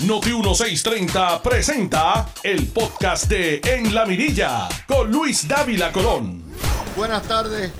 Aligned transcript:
Noti 0.00 0.30
1630 0.30 1.40
presenta 1.40 2.28
el 2.42 2.66
podcast 2.66 3.26
de 3.28 3.60
En 3.64 3.94
la 3.94 4.04
Mirilla 4.04 4.68
con 4.88 5.10
Luis 5.10 5.46
Dávila 5.46 5.92
Colón. 5.92 6.42
Buenas 6.96 7.22
tardes 7.22 7.70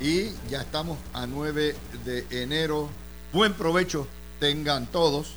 y 0.00 0.30
ya 0.48 0.62
estamos 0.62 0.98
a 1.12 1.26
9 1.26 1.76
de 2.06 2.26
enero. 2.30 2.88
Buen 3.34 3.52
provecho 3.52 4.08
tengan 4.40 4.86
todos. 4.86 5.34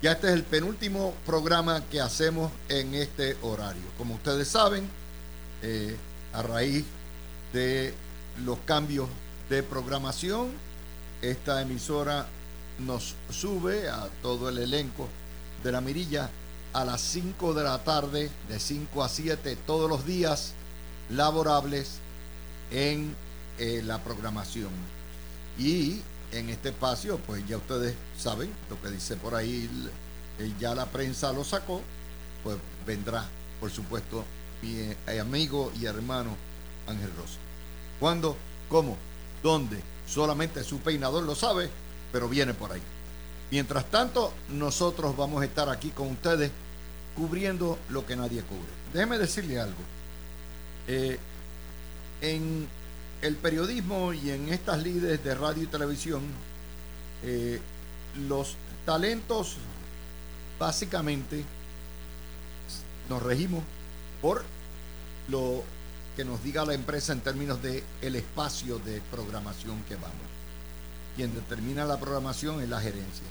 Ya 0.00 0.12
este 0.12 0.28
es 0.28 0.34
el 0.34 0.44
penúltimo 0.44 1.12
programa 1.26 1.82
que 1.90 2.00
hacemos 2.00 2.52
en 2.68 2.94
este 2.94 3.36
horario. 3.42 3.82
Como 3.98 4.14
ustedes 4.14 4.46
saben, 4.46 4.88
eh, 5.62 5.96
a 6.32 6.42
raíz 6.42 6.84
de 7.52 7.92
los 8.44 8.58
cambios 8.64 9.08
de 9.50 9.64
programación, 9.64 10.52
esta 11.20 11.60
emisora 11.60 12.26
nos 12.78 13.16
sube 13.28 13.88
a 13.88 14.08
todo 14.22 14.48
el 14.48 14.58
elenco 14.58 15.08
de 15.62 15.72
la 15.72 15.80
mirilla 15.80 16.30
a 16.72 16.84
las 16.84 17.00
5 17.00 17.54
de 17.54 17.64
la 17.64 17.82
tarde, 17.84 18.30
de 18.48 18.58
5 18.58 19.04
a 19.04 19.08
7, 19.08 19.56
todos 19.66 19.88
los 19.88 20.06
días 20.06 20.54
laborables 21.10 21.98
en 22.70 23.14
eh, 23.58 23.82
la 23.84 24.02
programación. 24.02 24.70
Y 25.58 26.00
en 26.32 26.48
este 26.48 26.70
espacio, 26.70 27.18
pues 27.18 27.46
ya 27.46 27.58
ustedes 27.58 27.94
saben 28.18 28.50
lo 28.70 28.80
que 28.80 28.90
dice 28.90 29.16
por 29.16 29.34
ahí, 29.34 29.68
eh, 30.38 30.52
ya 30.58 30.74
la 30.74 30.86
prensa 30.86 31.32
lo 31.32 31.44
sacó, 31.44 31.82
pues 32.42 32.56
vendrá, 32.86 33.28
por 33.60 33.70
supuesto, 33.70 34.24
mi 34.62 34.94
eh, 35.06 35.20
amigo 35.20 35.70
y 35.78 35.84
hermano 35.84 36.36
Ángel 36.86 37.10
Rosa. 37.16 37.38
¿Cuándo? 38.00 38.36
¿Cómo? 38.68 38.96
¿Dónde? 39.42 39.82
Solamente 40.06 40.64
su 40.64 40.78
peinador 40.78 41.24
lo 41.24 41.34
sabe, 41.34 41.70
pero 42.10 42.28
viene 42.28 42.54
por 42.54 42.72
ahí. 42.72 42.82
Mientras 43.52 43.84
tanto, 43.90 44.32
nosotros 44.48 45.14
vamos 45.14 45.42
a 45.42 45.44
estar 45.44 45.68
aquí 45.68 45.90
con 45.90 46.08
ustedes 46.08 46.50
cubriendo 47.14 47.78
lo 47.90 48.06
que 48.06 48.16
nadie 48.16 48.40
cubre. 48.40 48.70
Déjeme 48.94 49.18
decirle 49.18 49.60
algo. 49.60 49.82
Eh, 50.88 51.18
en 52.22 52.66
el 53.20 53.36
periodismo 53.36 54.14
y 54.14 54.30
en 54.30 54.48
estas 54.48 54.82
líderes 54.82 55.22
de 55.22 55.34
radio 55.34 55.64
y 55.64 55.66
televisión, 55.66 56.22
eh, 57.24 57.60
los 58.26 58.56
talentos 58.86 59.58
básicamente 60.58 61.44
nos 63.10 63.22
regimos 63.22 63.62
por 64.22 64.44
lo 65.28 65.62
que 66.16 66.24
nos 66.24 66.42
diga 66.42 66.64
la 66.64 66.72
empresa 66.72 67.12
en 67.12 67.20
términos 67.20 67.62
de 67.62 67.84
el 68.00 68.16
espacio 68.16 68.78
de 68.78 69.02
programación 69.10 69.82
que 69.82 69.96
vamos. 69.96 70.32
Quien 71.16 71.34
determina 71.34 71.84
la 71.84 72.00
programación 72.00 72.62
es 72.62 72.70
la 72.70 72.80
gerencia. 72.80 73.26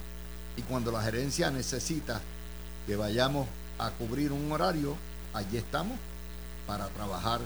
Y 0.58 0.62
cuando 0.64 0.92
la 0.92 1.02
gerencia 1.02 1.50
necesita 1.50 2.22
que 2.86 2.96
vayamos 2.96 3.48
a 3.78 3.92
cubrir 3.92 4.32
un 4.32 4.52
horario, 4.52 4.96
allí 5.34 5.58
estamos 5.58 5.98
para 6.68 6.88
trabajar 6.90 7.40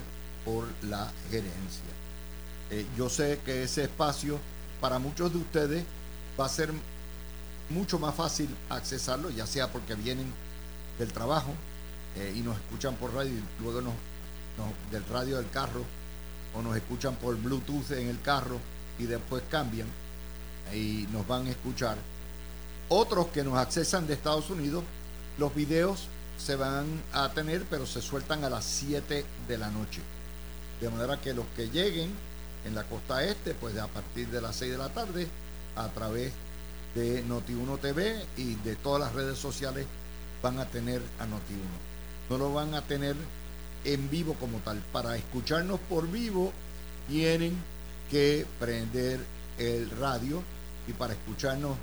por 0.43 0.67
la 0.83 1.11
gerencia. 1.29 1.83
Eh, 2.71 2.85
yo 2.97 3.09
sé 3.09 3.39
que 3.45 3.63
ese 3.63 3.83
espacio 3.83 4.39
para 4.81 4.99
muchos 4.99 5.31
de 5.31 5.37
ustedes 5.39 5.83
va 6.39 6.45
a 6.45 6.49
ser 6.49 6.71
mucho 7.69 7.99
más 7.99 8.13
fácil 8.15 8.49
accesarlo, 8.69 9.29
ya 9.29 9.47
sea 9.47 9.71
porque 9.71 9.95
vienen 9.95 10.31
del 10.99 11.11
trabajo 11.11 11.53
eh, 12.15 12.33
y 12.35 12.41
nos 12.41 12.55
escuchan 12.57 12.95
por 12.95 13.13
radio 13.13 13.31
y 13.31 13.61
luego 13.61 13.81
del 14.91 15.05
radio 15.05 15.37
del 15.37 15.49
carro 15.49 15.83
o 16.53 16.61
nos 16.61 16.75
escuchan 16.75 17.15
por 17.15 17.35
Bluetooth 17.35 17.91
en 17.91 18.07
el 18.07 18.21
carro 18.21 18.59
y 18.97 19.03
después 19.05 19.43
cambian 19.49 19.87
y 20.73 21.07
nos 21.11 21.27
van 21.27 21.47
a 21.47 21.49
escuchar 21.49 21.97
otros 22.89 23.27
que 23.27 23.43
nos 23.43 23.57
accesan 23.57 24.07
de 24.07 24.13
Estados 24.13 24.49
Unidos, 24.49 24.83
los 25.37 25.53
videos 25.53 26.07
se 26.37 26.55
van 26.55 26.85
a 27.13 27.29
tener, 27.29 27.63
pero 27.69 27.85
se 27.85 28.01
sueltan 28.01 28.43
a 28.43 28.49
las 28.49 28.65
7 28.65 29.25
de 29.47 29.57
la 29.57 29.69
noche. 29.69 30.01
De 30.81 30.89
manera 30.89 31.19
que 31.19 31.33
los 31.33 31.45
que 31.55 31.69
lleguen 31.69 32.11
en 32.65 32.75
la 32.75 32.83
costa 32.83 33.23
este, 33.23 33.53
pues 33.53 33.77
a 33.77 33.87
partir 33.87 34.27
de 34.27 34.41
las 34.41 34.55
6 34.57 34.71
de 34.71 34.77
la 34.77 34.89
tarde, 34.89 35.27
a 35.75 35.87
través 35.89 36.33
de 36.95 37.23
Noti1 37.25 37.79
TV 37.79 38.25
y 38.37 38.55
de 38.55 38.75
todas 38.75 39.01
las 39.01 39.13
redes 39.13 39.37
sociales, 39.37 39.85
van 40.41 40.59
a 40.59 40.65
tener 40.65 41.01
a 41.19 41.25
Noti1. 41.25 42.29
No 42.29 42.37
lo 42.37 42.53
van 42.53 42.73
a 42.73 42.81
tener 42.81 43.15
en 43.83 44.09
vivo 44.09 44.33
como 44.35 44.59
tal. 44.59 44.79
Para 44.91 45.15
escucharnos 45.15 45.79
por 45.81 46.09
vivo, 46.09 46.51
tienen 47.07 47.55
que 48.09 48.45
prender 48.59 49.19
el 49.57 49.89
radio 49.91 50.43
y 50.87 50.93
para 50.93 51.13
escucharnos 51.13 51.77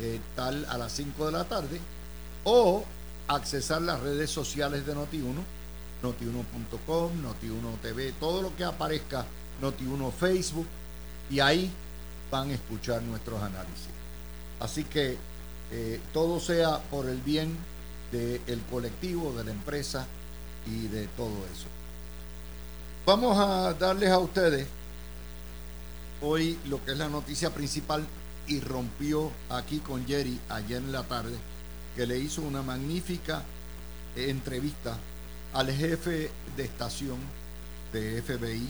eh, 0.00 0.20
tal 0.34 0.66
a 0.68 0.78
las 0.78 0.92
5 0.92 1.26
de 1.26 1.32
la 1.32 1.44
tarde, 1.44 1.80
o 2.44 2.84
accesar 3.28 3.82
las 3.82 4.00
redes 4.00 4.30
sociales 4.30 4.86
de 4.86 4.94
Noti1, 4.94 5.34
noti1.com, 6.02 7.12
Noti1 7.22 7.80
TV, 7.82 8.12
todo 8.20 8.42
lo 8.42 8.54
que 8.56 8.64
aparezca, 8.64 9.24
Noti1 9.60 10.12
Facebook, 10.12 10.66
y 11.30 11.40
ahí 11.40 11.70
van 12.30 12.50
a 12.50 12.54
escuchar 12.54 13.02
nuestros 13.02 13.42
análisis. 13.42 13.88
Así 14.60 14.84
que 14.84 15.16
eh, 15.72 16.00
todo 16.12 16.40
sea 16.40 16.78
por 16.90 17.08
el 17.08 17.20
bien 17.20 17.56
del 18.12 18.62
colectivo, 18.70 19.32
de 19.36 19.44
la 19.44 19.50
empresa 19.50 20.06
y 20.66 20.86
de 20.88 21.06
todo 21.08 21.44
eso. 21.52 21.66
Vamos 23.04 23.36
a 23.38 23.74
darles 23.74 24.10
a 24.10 24.18
ustedes 24.18 24.66
hoy 26.22 26.58
lo 26.66 26.82
que 26.84 26.92
es 26.92 26.98
la 26.98 27.08
noticia 27.08 27.50
principal 27.50 28.06
y 28.48 28.60
rompió 28.60 29.30
aquí 29.50 29.78
con 29.78 30.06
Jerry 30.06 30.38
ayer 30.48 30.78
en 30.78 30.92
la 30.92 31.02
tarde, 31.02 31.36
que 31.94 32.06
le 32.06 32.18
hizo 32.18 32.42
una 32.42 32.62
magnífica 32.62 33.42
entrevista 34.14 34.96
al 35.52 35.72
jefe 35.72 36.30
de 36.56 36.64
estación 36.64 37.18
de 37.92 38.22
FBI 38.22 38.68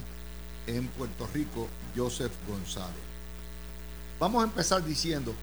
en 0.67 0.87
Puerto 0.89 1.29
Rico, 1.33 1.69
Joseph 1.97 2.33
González. 2.49 2.95
Vamos 4.19 4.43
a 4.43 4.47
empezar 4.47 4.85
diciendo 4.85 5.35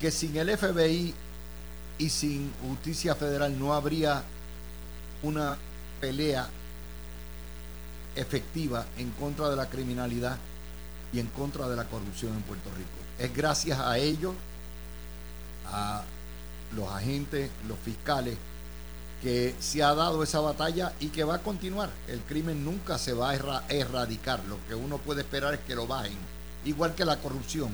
que 0.00 0.10
sin 0.10 0.36
el 0.36 0.56
FBI 0.56 1.14
y 1.98 2.08
sin 2.08 2.52
justicia 2.66 3.14
federal 3.14 3.58
no 3.58 3.72
habría 3.72 4.22
una 5.22 5.56
pelea 6.00 6.48
efectiva 8.14 8.86
en 8.96 9.10
contra 9.12 9.48
de 9.48 9.56
la 9.56 9.68
criminalidad 9.68 10.36
y 11.12 11.20
en 11.20 11.26
contra 11.28 11.68
de 11.68 11.76
la 11.76 11.84
corrupción 11.84 12.34
en 12.34 12.42
Puerto 12.42 12.70
Rico. 12.76 12.88
Es 13.18 13.34
gracias 13.34 13.78
a 13.78 13.98
ellos, 13.98 14.34
a 15.66 16.02
los 16.76 16.88
agentes, 16.90 17.50
los 17.66 17.78
fiscales, 17.78 18.36
que 19.22 19.54
se 19.58 19.82
ha 19.82 19.94
dado 19.94 20.22
esa 20.22 20.40
batalla 20.40 20.92
y 21.00 21.08
que 21.08 21.24
va 21.24 21.36
a 21.36 21.42
continuar. 21.42 21.90
El 22.06 22.20
crimen 22.20 22.64
nunca 22.64 22.98
se 22.98 23.12
va 23.12 23.30
a 23.30 23.64
erradicar. 23.68 24.44
Lo 24.44 24.58
que 24.68 24.74
uno 24.74 24.98
puede 24.98 25.22
esperar 25.22 25.54
es 25.54 25.60
que 25.60 25.74
lo 25.74 25.86
bajen. 25.86 26.18
Igual 26.64 26.94
que 26.94 27.04
la 27.04 27.16
corrupción. 27.16 27.72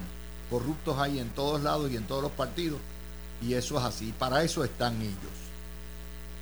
Corruptos 0.48 0.98
hay 0.98 1.18
en 1.18 1.30
todos 1.30 1.62
lados 1.62 1.90
y 1.90 1.96
en 1.96 2.06
todos 2.06 2.22
los 2.22 2.32
partidos. 2.32 2.80
Y 3.42 3.54
eso 3.54 3.78
es 3.78 3.84
así. 3.84 4.14
Para 4.18 4.42
eso 4.42 4.64
están 4.64 5.00
ellos. 5.02 5.14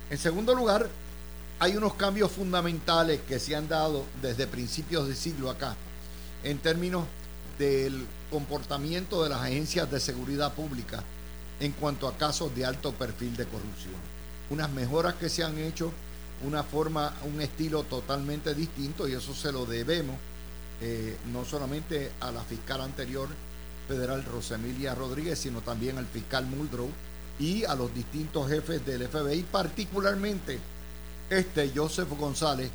En 0.09 0.17
segundo 0.17 0.55
lugar, 0.55 0.87
hay 1.59 1.75
unos 1.75 1.95
cambios 1.95 2.31
fundamentales 2.31 3.19
que 3.27 3.39
se 3.39 3.55
han 3.55 3.67
dado 3.67 4.05
desde 4.21 4.47
principios 4.47 5.07
de 5.07 5.15
siglo 5.15 5.49
acá 5.49 5.75
en 6.43 6.57
términos 6.59 7.05
del 7.57 8.05
comportamiento 8.31 9.23
de 9.23 9.29
las 9.29 9.41
agencias 9.41 9.89
de 9.89 9.99
seguridad 9.99 10.53
pública 10.53 11.03
en 11.59 11.71
cuanto 11.73 12.07
a 12.07 12.17
casos 12.17 12.53
de 12.55 12.65
alto 12.65 12.93
perfil 12.93 13.35
de 13.35 13.45
corrupción. 13.45 13.95
Unas 14.49 14.71
mejoras 14.71 15.15
que 15.15 15.29
se 15.29 15.43
han 15.43 15.57
hecho, 15.57 15.91
una 16.45 16.63
forma, 16.63 17.13
un 17.23 17.41
estilo 17.41 17.83
totalmente 17.83 18.53
distinto 18.53 19.07
y 19.07 19.13
eso 19.13 19.33
se 19.33 19.51
lo 19.51 19.65
debemos 19.65 20.17
eh, 20.81 21.15
no 21.31 21.45
solamente 21.45 22.11
a 22.19 22.31
la 22.31 22.41
fiscal 22.41 22.81
anterior 22.81 23.29
federal 23.87 24.25
Rosemilia 24.25 24.95
Rodríguez, 24.95 25.39
sino 25.39 25.61
también 25.61 25.97
al 25.97 26.07
fiscal 26.07 26.45
Muldrow 26.45 26.89
y 27.39 27.63
a 27.63 27.75
los 27.75 27.93
distintos 27.93 28.49
jefes 28.49 28.85
del 28.85 29.07
FBI, 29.07 29.43
particularmente 29.43 30.59
este 31.29 31.71
Joseph 31.73 32.09
González, 32.17 32.69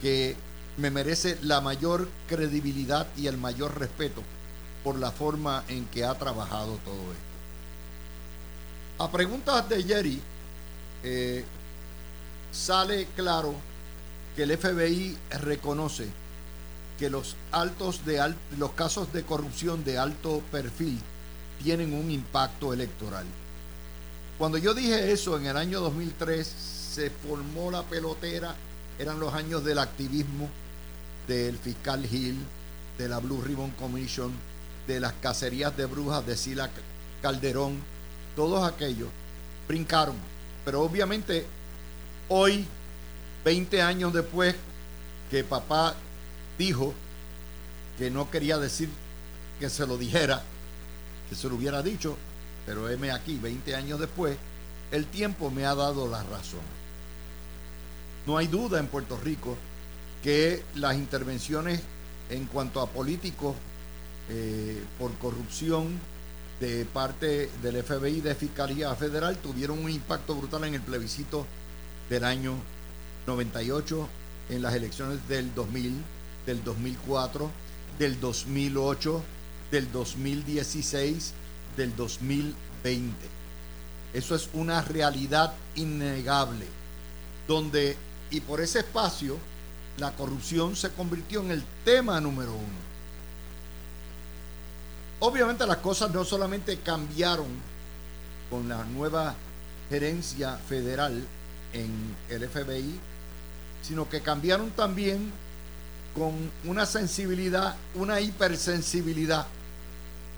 que 0.00 0.36
me 0.78 0.90
merece 0.90 1.38
la 1.42 1.60
mayor 1.60 2.08
credibilidad 2.28 3.08
y 3.16 3.26
el 3.26 3.36
mayor 3.36 3.78
respeto 3.78 4.22
por 4.84 4.98
la 4.98 5.10
forma 5.10 5.64
en 5.68 5.86
que 5.86 6.04
ha 6.04 6.14
trabajado 6.14 6.78
todo 6.84 6.94
esto. 6.94 7.28
A 8.98 9.10
preguntas 9.10 9.68
de 9.68 9.82
Jerry, 9.82 10.22
eh, 11.02 11.44
sale 12.52 13.06
claro 13.16 13.54
que 14.36 14.44
el 14.44 14.56
FBI 14.56 15.18
reconoce 15.40 16.08
que 16.96 17.10
los 17.10 17.36
altos 17.50 18.04
de 18.04 18.34
los 18.56 18.72
casos 18.72 19.12
de 19.12 19.24
corrupción 19.24 19.84
de 19.84 19.98
alto 19.98 20.42
perfil 20.52 20.98
tienen 21.62 21.92
un 21.92 22.10
impacto 22.10 22.72
electoral. 22.72 23.26
Cuando 24.38 24.58
yo 24.58 24.74
dije 24.74 25.10
eso 25.10 25.36
en 25.38 25.46
el 25.46 25.56
año 25.56 25.80
2003 25.80 26.46
se 26.46 27.10
formó 27.10 27.72
la 27.72 27.82
pelotera, 27.82 28.54
eran 28.98 29.18
los 29.18 29.34
años 29.34 29.64
del 29.64 29.78
activismo 29.78 30.48
del 31.28 31.58
fiscal 31.58 32.04
Hill, 32.04 32.38
de 32.96 33.08
la 33.08 33.18
Blue 33.18 33.40
Ribbon 33.40 33.70
Commission, 33.72 34.32
de 34.88 34.98
las 34.98 35.12
cacerías 35.12 35.76
de 35.76 35.84
brujas 35.86 36.26
de 36.26 36.36
Sila 36.36 36.70
Calderón, 37.22 37.76
todos 38.34 38.66
aquellos 38.66 39.08
brincaron. 39.68 40.16
Pero 40.64 40.80
obviamente 40.80 41.46
hoy, 42.28 42.66
20 43.44 43.82
años 43.82 44.12
después 44.12 44.56
que 45.30 45.44
papá 45.44 45.94
dijo 46.58 46.94
que 47.98 48.10
no 48.10 48.30
quería 48.30 48.58
decir 48.58 48.88
que 49.60 49.68
se 49.68 49.86
lo 49.86 49.98
dijera, 49.98 50.42
que 51.28 51.36
se 51.36 51.48
lo 51.48 51.56
hubiera 51.56 51.82
dicho, 51.82 52.16
pero 52.64 52.88
heme 52.88 53.10
aquí, 53.10 53.38
20 53.38 53.74
años 53.74 54.00
después, 54.00 54.36
el 54.90 55.06
tiempo 55.06 55.50
me 55.50 55.66
ha 55.66 55.74
dado 55.74 56.08
la 56.08 56.22
razón. 56.22 56.60
No 58.26 58.38
hay 58.38 58.46
duda 58.46 58.78
en 58.78 58.86
Puerto 58.86 59.18
Rico 59.22 59.56
que 60.22 60.62
las 60.74 60.96
intervenciones 60.96 61.80
en 62.30 62.46
cuanto 62.46 62.80
a 62.80 62.88
políticos 62.88 63.54
eh, 64.30 64.82
por 64.98 65.12
corrupción 65.14 65.98
de 66.60 66.84
parte 66.84 67.50
del 67.62 67.82
FBI 67.82 68.20
de 68.20 68.34
Fiscalía 68.34 68.94
Federal 68.94 69.36
tuvieron 69.38 69.78
un 69.78 69.90
impacto 69.90 70.34
brutal 70.34 70.64
en 70.64 70.74
el 70.74 70.80
plebiscito 70.80 71.46
del 72.10 72.24
año 72.24 72.54
98, 73.26 74.08
en 74.50 74.62
las 74.62 74.74
elecciones 74.74 75.26
del 75.28 75.54
2000, 75.54 76.02
del 76.46 76.64
2004, 76.64 77.50
del 77.98 78.18
2008, 78.20 79.22
del 79.70 79.92
2016, 79.92 81.32
del 81.76 81.94
2020. 81.94 83.14
Eso 84.14 84.34
es 84.34 84.48
una 84.54 84.82
realidad 84.82 85.54
innegable, 85.74 86.66
donde, 87.46 87.96
y 88.30 88.40
por 88.40 88.60
ese 88.60 88.80
espacio, 88.80 89.36
la 89.98 90.12
corrupción 90.12 90.76
se 90.76 90.90
convirtió 90.90 91.40
en 91.40 91.50
el 91.50 91.62
tema 91.84 92.20
número 92.20 92.52
uno. 92.52 92.88
Obviamente 95.20 95.66
las 95.66 95.78
cosas 95.78 96.12
no 96.12 96.24
solamente 96.24 96.78
cambiaron 96.78 97.48
con 98.50 98.68
la 98.68 98.84
nueva 98.84 99.34
gerencia 99.90 100.56
federal 100.56 101.24
en 101.72 102.16
el 102.28 102.48
FBI, 102.48 102.98
sino 103.82 104.08
que 104.08 104.20
cambiaron 104.20 104.70
también 104.70 105.32
con 106.14 106.34
una 106.64 106.86
sensibilidad, 106.86 107.76
una 107.94 108.20
hipersensibilidad 108.20 109.46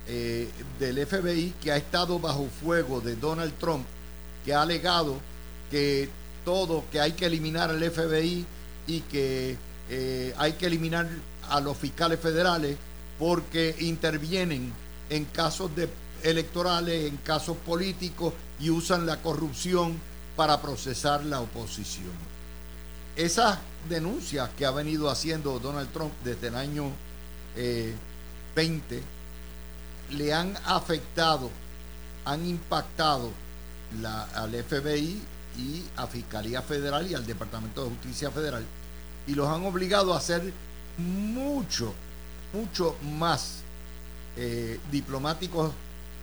eh, 0.08 0.48
del 0.78 1.06
FBI 1.06 1.54
que 1.62 1.72
ha 1.72 1.76
estado 1.76 2.18
bajo 2.18 2.48
fuego 2.62 3.00
de 3.00 3.16
Donald 3.16 3.52
Trump, 3.58 3.84
que 4.44 4.54
ha 4.54 4.62
alegado 4.62 5.18
que 5.70 6.08
todo, 6.44 6.84
que 6.90 7.00
hay 7.00 7.12
que 7.12 7.26
eliminar 7.26 7.70
al 7.70 7.82
FBI 7.90 8.46
y 8.90 9.02
que 9.02 9.56
eh, 9.88 10.34
hay 10.36 10.54
que 10.54 10.66
eliminar 10.66 11.08
a 11.48 11.60
los 11.60 11.76
fiscales 11.76 12.18
federales 12.18 12.76
porque 13.20 13.76
intervienen 13.80 14.72
en 15.08 15.24
casos 15.26 15.70
electorales, 16.24 17.08
en 17.08 17.16
casos 17.18 17.56
políticos 17.58 18.34
y 18.58 18.70
usan 18.70 19.06
la 19.06 19.22
corrupción 19.22 19.96
para 20.34 20.60
procesar 20.60 21.24
la 21.24 21.40
oposición. 21.40 22.10
Esas 23.14 23.58
denuncias 23.88 24.50
que 24.58 24.66
ha 24.66 24.72
venido 24.72 25.08
haciendo 25.08 25.60
Donald 25.60 25.92
Trump 25.92 26.12
desde 26.24 26.48
el 26.48 26.56
año 26.56 26.90
20 27.54 28.96
eh, 28.96 29.02
le 30.12 30.34
han 30.34 30.56
afectado, 30.66 31.48
han 32.24 32.44
impactado 32.44 33.30
al 34.34 34.64
FBI 34.64 35.22
y 35.58 35.84
a 35.96 36.06
Fiscalía 36.08 36.62
Federal 36.62 37.08
y 37.08 37.14
al 37.14 37.26
Departamento 37.26 37.84
de 37.84 37.90
Justicia 37.90 38.30
Federal 38.30 38.64
y 39.26 39.34
los 39.34 39.48
han 39.48 39.64
obligado 39.64 40.14
a 40.14 40.20
ser 40.20 40.52
mucho, 40.98 41.94
mucho 42.52 42.96
más 43.02 43.62
eh, 44.36 44.78
diplomáticos 44.90 45.72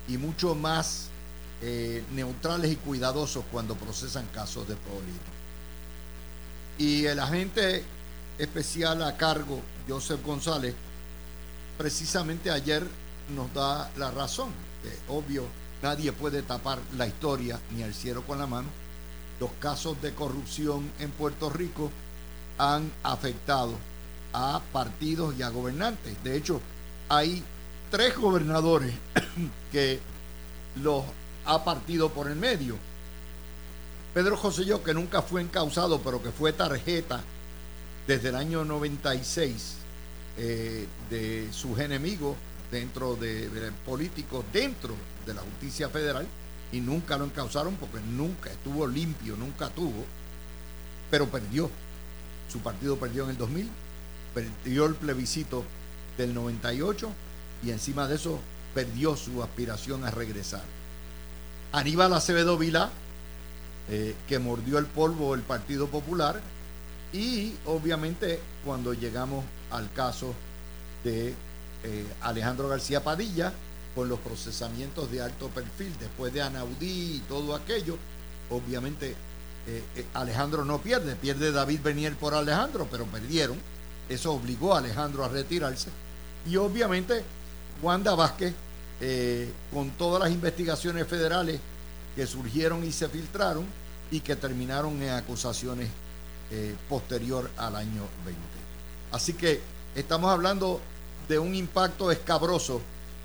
y 0.08 0.18
mucho 0.18 0.56
más 0.56 1.10
eh, 1.62 2.04
neutrales 2.14 2.72
y 2.72 2.76
cuidadosos 2.76 3.44
cuando 3.52 3.76
procesan 3.76 4.28
casos 4.34 4.68
de 4.68 4.76
política. 4.76 5.32
Y 6.78 7.06
el 7.06 7.20
agente 7.20 7.84
especial 8.38 9.02
a 9.04 9.18
cargo, 9.18 9.62
Joseph 9.88 10.24
González, 10.24 10.76
precisamente 11.78 12.52
ayer 12.52 12.86
nos 13.36 13.54
da 13.54 13.92
la 13.98 14.12
razón. 14.12 14.50
Obvio, 15.10 15.46
nadie 15.82 16.12
puede 16.14 16.44
tapar 16.44 16.80
la 16.96 17.08
historia 17.08 17.60
ni 17.72 17.82
el 17.82 17.94
cielo 17.94 18.24
con 18.24 18.40
la 18.40 18.48
mano. 18.48 18.70
Los 19.40 19.52
casos 19.60 20.02
de 20.02 20.14
corrupción 20.14 20.92
en 21.00 21.12
Puerto 21.12 21.50
Rico 21.50 21.92
han 22.57 22.92
afectado 23.04 23.74
a 24.33 24.62
partidos 24.71 25.36
y 25.38 25.44
a 25.44 25.50
gobernantes. 25.50 26.21
De 26.24 26.36
hecho, 26.36 26.62
hay 27.09 27.44
tres 27.89 28.15
gobernadores 28.18 28.94
que 29.71 30.00
los 30.81 31.04
ha 31.45 31.63
partido 31.63 32.09
por 32.09 32.27
el 32.27 32.36
medio. 32.36 32.75
Pedro 34.13 34.36
José 34.36 34.65
Yo, 34.65 34.83
que 34.83 34.94
nunca 34.94 35.21
fue 35.21 35.42
encausado, 35.42 36.01
pero 36.01 36.21
que 36.21 36.31
fue 36.31 36.54
tarjeta 36.54 37.21
desde 38.07 38.30
el 38.30 38.36
año 38.36 38.65
96 38.65 39.75
eh, 40.38 40.88
de 41.10 41.50
sus 41.51 41.77
enemigos 41.80 42.36
dentro 42.71 43.15
de, 43.15 43.50
de, 43.50 43.71
políticos 43.71 44.45
dentro 44.51 44.95
de 45.25 45.33
la 45.33 45.42
justicia 45.42 45.89
federal 45.89 46.27
y 46.71 46.80
nunca 46.80 47.18
lo 47.18 47.25
encausaron 47.25 47.75
porque 47.75 48.00
nunca 48.00 48.51
estuvo 48.51 48.88
limpio, 48.88 49.36
nunca 49.38 49.69
tuvo, 49.69 50.06
pero 51.10 51.27
perdió. 51.27 51.69
Su 52.52 52.60
partido 52.60 52.98
perdió 52.98 53.26
en 53.26 53.32
el 53.32 53.38
2000, 53.38 53.70
perdió 54.34 54.86
el 54.86 54.96
plebiscito 54.96 55.64
del 56.18 56.34
98 56.34 57.10
y 57.64 57.72
encima 57.72 58.08
de 58.08 58.16
eso 58.16 58.40
perdió 58.74 59.16
su 59.16 59.42
aspiración 59.44 60.04
a 60.06 60.12
regresar. 60.12 60.64
Aníbal 61.72 62.14
Acevedo 62.14 62.58
Vila, 62.58 62.90
eh, 63.90 64.16
que 64.28 64.40
mordió 64.40 64.78
el 64.78 64.86
polvo 64.86 65.34
el 65.36 65.42
Partido 65.42 65.88
Popular, 65.88 66.42
y 67.14 67.54
obviamente 67.66 68.40
cuando 68.66 68.94
llegamos 68.94 69.46
al 69.72 69.92
caso 69.94 70.34
de 71.04 71.34
eh, 71.84 72.06
Alejandro 72.22 72.68
García 72.68 73.04
Padilla, 73.04 73.54
con 73.96 74.10
los 74.10 74.20
procesamientos 74.20 75.12
de 75.12 75.22
alto 75.22 75.50
perfil, 75.50 75.92
después 76.00 76.32
de 76.32 76.42
Anaudí 76.42 77.16
y 77.16 77.24
todo 77.28 77.56
aquello, 77.56 77.98
obviamente 78.50 79.16
eh, 79.68 80.06
Alejandro 80.14 80.64
no 80.64 80.80
pierde, 80.80 81.16
pierde 81.18 81.52
David 81.52 81.81
Benier 81.84 82.16
por 82.16 82.34
Alejandro, 82.34 82.88
pero 82.90 83.06
perdieron. 83.06 83.58
Eso 84.08 84.31
obligó 84.31 84.74
a 84.74 84.80
Alejandro 84.80 85.25
a 85.25 85.28
retirarse. 85.28 85.90
Y 86.50 86.56
obviamente 86.56 87.22
Wanda 87.81 88.16
Vázquez, 88.16 88.54
eh, 89.02 89.52
con 89.74 89.92
todas 89.92 90.24
las 90.24 90.31
investigaciones 90.31 91.06
federales 91.06 91.60
que 92.16 92.25
surgieron 92.25 92.84
y 92.86 92.94
se 92.94 93.10
filtraron 93.10 93.66
y 94.10 94.22
que 94.22 94.38
terminaron 94.38 95.01
en 95.03 95.10
acusaciones 95.10 95.89
eh, 96.50 96.74
posterior 96.88 97.51
al 97.58 97.75
año 97.75 98.03
20. 98.25 98.41
Así 99.12 99.34
que 99.34 99.60
estamos 99.96 100.32
hablando 100.32 100.80
de 101.27 101.39
un 101.39 101.53
impacto 101.53 102.10
escabroso 102.10 102.82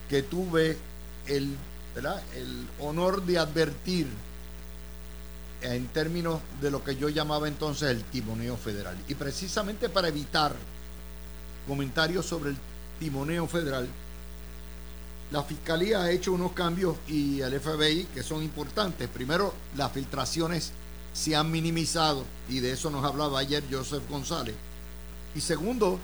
que 0.08 0.24
tuve 0.24 0.76
el 1.28 1.56
honor 2.80 3.22
de 3.22 3.38
advertir 3.38 4.08
en 5.62 5.86
términos 5.88 6.40
de 6.60 6.70
lo 6.70 6.82
que 6.82 6.96
yo 6.96 7.08
llamaba 7.08 7.48
entonces 7.48 7.90
el 7.90 8.04
timoneo 8.04 8.56
federal. 8.56 8.96
Y 9.08 9.14
precisamente 9.14 9.88
para 9.88 10.08
evitar 10.08 10.54
comentarios 11.66 12.26
sobre 12.26 12.50
el 12.50 12.56
timoneo 12.98 13.46
federal, 13.46 13.88
la 15.30 15.42
Fiscalía 15.42 16.02
ha 16.02 16.10
hecho 16.10 16.32
unos 16.32 16.52
cambios 16.52 16.96
y 17.08 17.40
el 17.40 17.58
FBI 17.58 18.04
que 18.12 18.22
son 18.22 18.42
importantes. 18.42 19.08
Primero, 19.08 19.54
las 19.76 19.90
filtraciones 19.92 20.72
se 21.14 21.34
han 21.34 21.50
minimizado 21.50 22.24
y 22.48 22.60
de 22.60 22.72
eso 22.72 22.90
nos 22.90 23.04
hablaba 23.04 23.38
ayer 23.38 23.64
Joseph 23.70 24.02
González. 24.10 24.54
Y 25.34 25.40
segundo, 25.40 25.98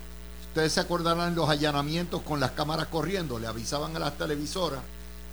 ustedes 0.47 0.73
se 0.73 0.79
acordarán 0.79 1.35
los 1.35 1.47
allanamientos 1.47 2.21
con 2.23 2.39
las 2.39 2.51
cámaras 2.51 2.87
corriendo. 2.87 3.37
Le 3.37 3.45
avisaban 3.45 3.95
a 3.95 3.99
las 3.99 4.17
televisoras 4.17 4.81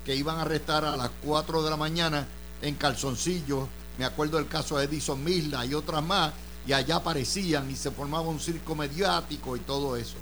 que 0.05 0.15
iban 0.15 0.39
a 0.39 0.43
arrestar 0.43 0.85
a 0.85 0.97
las 0.97 1.11
4 1.25 1.63
de 1.63 1.71
la 1.71 1.77
mañana 1.77 2.27
en 2.63 2.75
calzoncillos. 2.75 3.67
Me 3.99 4.05
acuerdo 4.05 4.37
del 4.37 4.49
caso 4.49 4.79
de 4.79 4.85
Edison 4.85 5.23
Misla 5.23 5.65
y 5.65 5.75
otras 5.75 6.03
más. 6.03 6.33
Y 6.67 6.73
allá 6.73 6.97
aparecían 6.97 7.71
y 7.71 7.77
se 7.77 7.91
formaba 7.91 8.29
un 8.29 8.41
circo 8.41 8.75
mediático 8.75 9.57
y 9.57 9.61
todo 9.61 9.97
eso. 9.97 10.17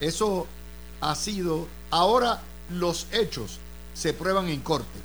Eso 0.00 0.46
ha 1.00 1.14
sido... 1.14 1.68
Ahora 1.90 2.42
los 2.70 3.06
hechos 3.12 3.58
se 3.94 4.12
prueban 4.12 4.48
en 4.48 4.60
corte, 4.60 4.98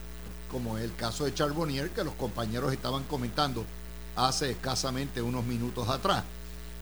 como 0.50 0.78
el 0.78 0.96
caso 0.96 1.26
de 1.26 1.34
Charbonnier 1.34 1.92
que 1.92 2.04
los 2.04 2.14
compañeros 2.16 2.74
estaban 2.74 3.04
comentando 3.04 3.66
hace 4.16 4.52
escasamente 4.52 5.22
unos 5.22 5.46
minutos 5.46 5.88
atrás. 5.90 6.24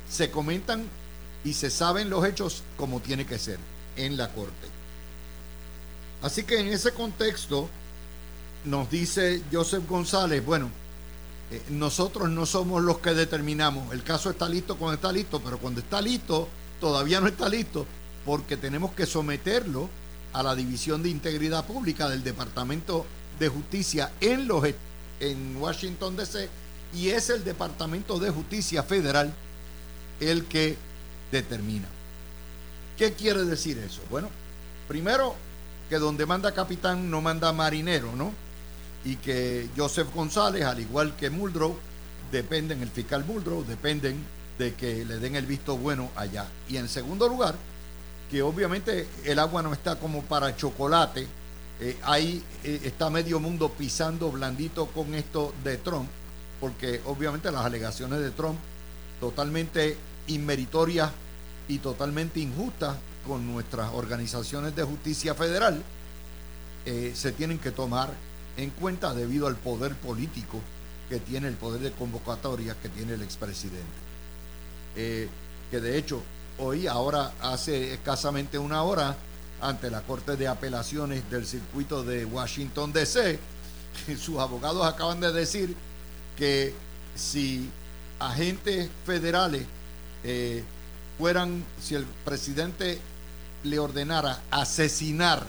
Se 0.10 0.32
comentan 0.32 0.88
y 1.44 1.54
se 1.54 1.70
saben 1.70 2.10
los 2.10 2.26
hechos 2.26 2.64
como 2.78 3.00
tiene 3.00 3.26
que 3.26 3.38
ser 3.38 3.60
en 3.96 4.18
la 4.18 4.32
corte. 4.32 4.68
Así 6.22 6.44
que 6.44 6.60
en 6.60 6.68
ese 6.68 6.92
contexto 6.94 7.70
nos 8.66 8.90
dice 8.90 9.42
Joseph 9.52 9.88
González, 9.88 10.46
bueno, 10.46 10.70
eh, 11.52 11.62
nosotros 11.70 12.30
no 12.30 12.46
somos 12.46 12.84
los 12.84 13.00
que 13.00 13.14
determinamos, 13.14 13.92
el 13.94 14.04
caso 14.04 14.30
está 14.30 14.48
listo 14.48 14.78
cuando 14.78 14.96
está 14.96 15.12
listo, 15.12 15.42
pero 15.42 15.58
cuando 15.58 15.82
está 15.82 16.02
listo 16.02 16.48
todavía 16.80 17.20
no 17.20 17.28
está 17.28 17.50
listo 17.50 17.86
porque 18.26 18.58
tenemos 18.58 18.92
que 18.92 19.06
someterlo 19.06 19.90
a 20.34 20.44
la 20.44 20.56
División 20.56 21.02
de 21.02 21.10
Integridad 21.10 21.66
Pública 21.66 22.08
del 22.10 22.24
Departamento 22.24 23.06
de 23.40 23.50
Justicia 23.50 24.12
en, 24.22 24.48
los, 24.48 24.64
en 25.20 25.58
Washington, 25.58 26.16
D.C. 26.16 26.50
y 26.94 27.10
es 27.10 27.30
el 27.30 27.44
Departamento 27.44 28.20
de 28.20 28.30
Justicia 28.30 28.84
Federal 28.84 29.34
el 30.20 30.46
que 30.46 30.78
determina. 31.32 31.88
¿Qué 32.98 33.14
quiere 33.14 33.46
decir 33.46 33.78
eso? 33.80 34.02
Bueno, 34.10 34.30
primero 34.88 35.36
que 35.90 35.98
donde 35.98 36.26
manda 36.26 36.52
capitán 36.52 37.10
no 37.10 37.22
manda 37.22 37.52
marinero, 37.54 38.16
¿no? 38.16 38.34
Y 39.06 39.16
que 39.18 39.70
Joseph 39.78 40.14
González, 40.14 40.66
al 40.66 40.80
igual 40.80 41.16
que 41.16 41.30
Muldrow, 41.30 41.78
dependen, 42.32 42.82
el 42.82 42.90
fiscal 42.90 43.26
Muldrow, 43.26 43.66
dependen 43.66 44.24
de 44.58 44.74
que 44.74 45.06
le 45.06 45.18
den 45.18 45.36
el 45.36 45.46
visto 45.46 45.78
bueno 45.78 46.12
allá. 46.16 46.46
Y 46.68 46.78
en 46.78 46.90
segundo 46.90 47.28
lugar, 47.28 47.56
que 48.30 48.42
obviamente 48.42 49.08
el 49.24 49.40
agua 49.40 49.62
no 49.64 49.74
está 49.74 49.98
como 49.98 50.22
para 50.24 50.56
chocolate, 50.56 51.28
eh, 51.80 51.98
ahí 52.04 52.44
eh, 52.64 52.82
está 52.84 53.10
medio 53.10 53.40
mundo 53.40 53.70
pisando 53.70 54.32
blandito 54.32 54.88
con 54.88 55.16
esto 55.16 55.54
de 55.64 55.78
Trump, 55.78 56.10
porque 56.60 57.02
obviamente 57.06 57.52
las 57.52 57.66
alegaciones 57.66 58.20
de 58.20 58.32
Trump 58.32 58.60
totalmente 59.20 59.98
inmeritorias 60.28 61.12
y 61.70 61.80
totalmente 61.80 62.40
injustas 62.40 62.98
con 63.26 63.48
nuestras 63.52 63.92
organizaciones 63.94 64.76
de 64.76 64.84
justicia 64.84 65.36
federal, 65.36 65.82
eh, 66.86 67.14
se 67.16 67.32
tienen 67.32 67.60
que 67.60 67.72
tomar 67.72 68.10
en 68.62 68.70
cuenta 68.72 69.14
debido 69.14 69.48
al 69.48 69.56
poder 69.56 69.96
político 69.96 70.60
que 71.10 71.20
tiene 71.20 71.48
el 71.48 71.56
poder 71.56 71.82
de 71.82 71.92
convocatoria 71.92 72.76
que 72.82 72.90
tiene 72.90 73.14
el 73.14 73.22
expresidente. 73.22 73.84
que 74.96 75.80
de 75.80 75.98
hecho, 75.98 76.22
hoy, 76.58 76.88
ahora 76.88 77.34
hace 77.42 77.94
escasamente 77.94 78.58
una 78.58 78.84
hora, 78.84 79.16
ante 79.62 79.90
la 79.90 80.02
Corte 80.02 80.36
de 80.36 80.48
Apelaciones 80.48 81.30
del 81.30 81.46
Circuito 81.46 82.04
de 82.04 82.26
Washington, 82.26 82.94
D.C., 82.94 83.40
sus 84.20 84.38
abogados 84.38 84.86
acaban 84.86 85.20
de 85.20 85.32
decir 85.32 85.76
que 86.38 86.74
si 87.16 87.70
agentes 88.20 88.90
federales 89.06 89.66
eh, 90.24 90.64
fueran, 91.18 91.64
si 91.82 91.96
el 91.96 92.06
presidente 92.26 93.00
le 93.64 93.80
ordenara 93.80 94.42
asesinar 94.52 95.46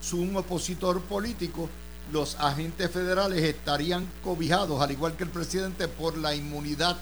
su 0.00 0.20
un 0.20 0.36
opositor 0.36 1.00
político, 1.02 1.68
los 2.12 2.36
agentes 2.36 2.90
federales 2.90 3.42
estarían 3.42 4.06
cobijados, 4.22 4.80
al 4.80 4.90
igual 4.90 5.16
que 5.16 5.24
el 5.24 5.30
presidente, 5.30 5.88
por 5.88 6.16
la 6.16 6.34
inmunidad 6.34 6.96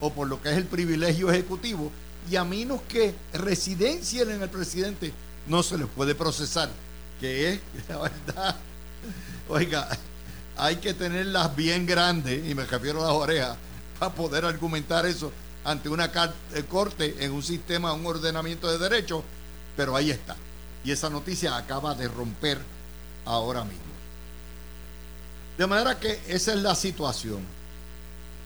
o 0.00 0.12
por 0.12 0.28
lo 0.28 0.40
que 0.40 0.50
es 0.50 0.56
el 0.56 0.64
privilegio 0.64 1.30
ejecutivo, 1.30 1.90
y 2.30 2.36
a 2.36 2.44
menos 2.44 2.80
que 2.88 3.14
residencien 3.32 4.30
en 4.30 4.42
el 4.42 4.48
presidente, 4.48 5.12
no 5.46 5.62
se 5.62 5.76
les 5.76 5.86
puede 5.88 6.14
procesar, 6.14 6.70
que 7.20 7.52
es 7.52 7.60
la 7.88 7.98
verdad. 7.98 8.56
Oiga, 9.48 9.88
hay 10.56 10.76
que 10.76 10.94
tenerlas 10.94 11.54
bien 11.54 11.86
grandes, 11.86 12.48
y 12.48 12.54
me 12.54 12.64
refiero 12.64 13.02
a 13.02 13.08
las 13.08 13.16
orejas, 13.16 13.56
para 13.98 14.14
poder 14.14 14.44
argumentar 14.44 15.06
eso 15.06 15.32
ante 15.64 15.88
una 15.88 16.06
eh, 16.54 16.64
corte 16.68 17.16
en 17.20 17.32
un 17.32 17.42
sistema, 17.42 17.92
un 17.92 18.06
ordenamiento 18.06 18.70
de 18.70 18.78
derechos, 18.78 19.22
pero 19.76 19.96
ahí 19.96 20.10
está. 20.10 20.36
Y 20.84 20.90
esa 20.90 21.08
noticia 21.08 21.56
acaba 21.56 21.94
de 21.94 22.08
romper 22.08 22.58
ahora 23.24 23.64
mismo. 23.64 23.83
De 25.56 25.66
manera 25.66 25.98
que 25.98 26.20
esa 26.28 26.52
es 26.52 26.58
la 26.62 26.74
situación. 26.74 27.40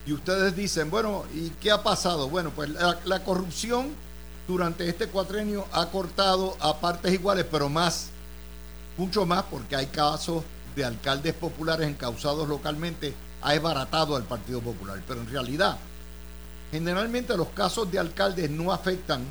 Y 0.07 0.13
ustedes 0.13 0.55
dicen, 0.55 0.91
bueno, 0.91 1.25
¿y 1.35 1.51
qué 1.61 1.71
ha 1.71 1.83
pasado? 1.83 2.29
Bueno, 2.29 2.51
pues 2.55 2.71
la, 2.71 3.25
corrupción 3.25 3.95
durante 4.47 4.89
este 4.89 5.09
cuatrenio 5.09 5.67
ha 5.73 5.87
cortado 5.91 6.57
a 6.61 6.79
partes 6.79 7.13
iguales, 7.13 7.47
pero 7.51 7.69
más, 7.69 8.09
mucho 8.97 9.27
más, 9.27 9.45
porque 9.45 9.77
hay 9.77 9.87
casos 9.87 10.45
de 10.75 10.85
alcaldes 10.85 11.35
populares 11.35 11.89
encausados 11.89 12.49
localmente, 12.49 13.15
ha 13.43 13.55
esbaratado 13.55 14.17
al 14.17 14.25
Partido 14.25 14.61
Popular. 14.61 15.03
Pero 15.07 15.21
en 15.21 15.31
realidad, 15.31 15.79
generalmente 16.71 17.37
los 17.37 17.49
casos 17.49 17.91
de 17.91 17.99
alcaldes 17.99 18.51
no 18.51 18.73
afectan 18.73 19.23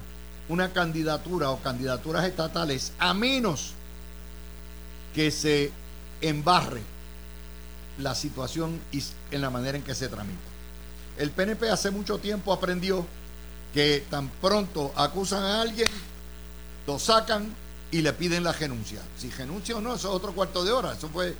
una 0.49 0.71
candidatura 0.73 1.51
o 1.51 1.59
candidaturas 1.59 2.25
estatales 2.25 2.93
a 2.99 3.13
menos 3.13 3.73
que 5.13 5.31
se 5.31 5.71
embarre 6.21 6.96
la 7.97 8.15
situación 8.15 8.79
en 9.31 9.41
la 9.41 9.49
manera 9.49 9.77
en 9.77 9.83
que 9.83 9.95
se 9.95 10.07
tramita. 10.07 10.39
El 11.17 11.31
PNP 11.31 11.69
hace 11.69 11.89
mucho 11.89 12.19
tiempo 12.19 12.53
aprendió 12.53 13.05
que 13.73 14.05
tan 14.09 14.29
pronto 14.29 14.91
acusan 14.95 15.43
a 15.43 15.61
alguien, 15.61 15.87
lo 16.85 16.99
sacan 16.99 17.53
y 17.91 18.01
le 18.01 18.13
piden 18.13 18.43
la 18.43 18.51
renuncia. 18.51 19.01
Si 19.17 19.29
renuncia 19.31 19.77
o 19.77 19.81
no, 19.81 19.95
eso 19.95 20.09
es 20.09 20.15
otro 20.15 20.33
cuarto 20.33 20.63
de 20.63 20.71
hora. 20.71 20.93
Eso 20.93 21.09
fue 21.09 21.35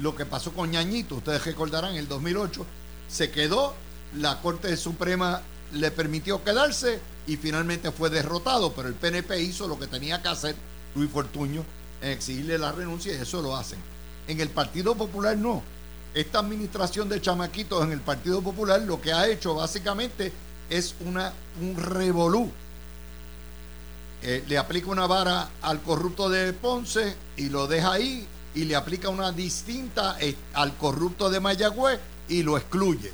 lo 0.00 0.16
que 0.16 0.26
pasó 0.26 0.52
con 0.52 0.70
Ñañito. 0.70 1.16
Ustedes 1.16 1.44
recordarán, 1.44 1.92
en 1.92 1.98
el 1.98 2.08
2008 2.08 2.66
se 3.08 3.30
quedó, 3.30 3.74
la 4.16 4.40
Corte 4.40 4.76
Suprema 4.76 5.42
le 5.72 5.90
permitió 5.90 6.42
quedarse 6.42 7.00
y 7.26 7.36
finalmente 7.36 7.90
fue 7.90 8.10
derrotado, 8.10 8.72
pero 8.72 8.88
el 8.88 8.94
PNP 8.94 9.40
hizo 9.40 9.66
lo 9.68 9.78
que 9.78 9.86
tenía 9.86 10.22
que 10.22 10.28
hacer 10.28 10.54
Luis 10.94 11.10
Fortuño 11.10 11.64
en 12.02 12.10
exigirle 12.10 12.58
la 12.58 12.72
renuncia 12.72 13.12
y 13.12 13.16
eso 13.16 13.42
lo 13.42 13.56
hacen. 13.56 13.78
En 14.26 14.40
el 14.40 14.50
Partido 14.50 14.94
Popular 14.94 15.36
no. 15.36 15.62
Esta 16.14 16.38
administración 16.38 17.08
de 17.08 17.20
chamaquitos 17.20 17.82
en 17.82 17.90
el 17.90 18.00
Partido 18.00 18.40
Popular 18.40 18.80
lo 18.80 19.00
que 19.00 19.12
ha 19.12 19.26
hecho 19.26 19.56
básicamente 19.56 20.32
es 20.70 20.94
una, 21.04 21.32
un 21.60 21.76
revolú. 21.76 22.52
Eh, 24.22 24.44
le 24.46 24.56
aplica 24.56 24.90
una 24.90 25.08
vara 25.08 25.50
al 25.60 25.82
corrupto 25.82 26.30
de 26.30 26.52
Ponce 26.52 27.16
y 27.36 27.48
lo 27.48 27.66
deja 27.66 27.94
ahí 27.94 28.26
y 28.54 28.64
le 28.64 28.76
aplica 28.76 29.08
una 29.08 29.32
distinta 29.32 30.16
eh, 30.20 30.36
al 30.52 30.76
corrupto 30.76 31.28
de 31.28 31.40
Mayagüez 31.40 31.98
y 32.28 32.44
lo 32.44 32.56
excluye. 32.56 33.12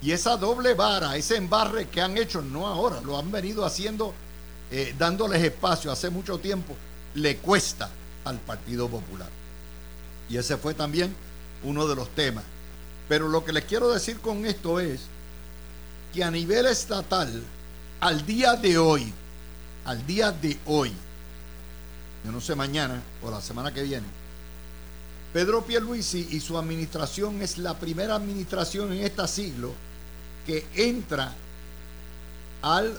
Y 0.00 0.12
esa 0.12 0.38
doble 0.38 0.72
vara, 0.72 1.16
ese 1.16 1.36
embarre 1.36 1.88
que 1.88 2.00
han 2.00 2.16
hecho, 2.16 2.40
no 2.40 2.66
ahora, 2.66 3.02
lo 3.02 3.18
han 3.18 3.30
venido 3.30 3.64
haciendo, 3.64 4.14
eh, 4.70 4.94
dándoles 4.98 5.44
espacio 5.44 5.92
hace 5.92 6.08
mucho 6.08 6.38
tiempo, 6.38 6.74
le 7.14 7.36
cuesta 7.36 7.90
al 8.24 8.38
Partido 8.38 8.88
Popular. 8.88 9.28
Y 10.30 10.38
ese 10.38 10.56
fue 10.56 10.72
también 10.72 11.14
uno 11.64 11.86
de 11.86 11.96
los 11.96 12.08
temas. 12.10 12.44
Pero 13.08 13.28
lo 13.28 13.44
que 13.44 13.52
les 13.52 13.64
quiero 13.64 13.90
decir 13.90 14.18
con 14.18 14.46
esto 14.46 14.80
es 14.80 15.02
que 16.12 16.22
a 16.22 16.30
nivel 16.30 16.66
estatal, 16.66 17.42
al 18.00 18.26
día 18.26 18.54
de 18.54 18.78
hoy, 18.78 19.12
al 19.84 20.06
día 20.06 20.32
de 20.32 20.58
hoy, 20.66 20.92
yo 22.24 22.32
no 22.32 22.40
sé 22.40 22.54
mañana 22.54 23.02
o 23.22 23.30
la 23.30 23.40
semana 23.40 23.72
que 23.72 23.82
viene, 23.82 24.06
Pedro 25.32 25.64
Pierluisi 25.64 26.28
y 26.30 26.40
su 26.40 26.58
administración 26.58 27.40
es 27.40 27.56
la 27.58 27.78
primera 27.78 28.14
administración 28.16 28.92
en 28.92 29.04
este 29.04 29.26
siglo 29.26 29.72
que 30.46 30.66
entra 30.74 31.32
al 32.60 32.98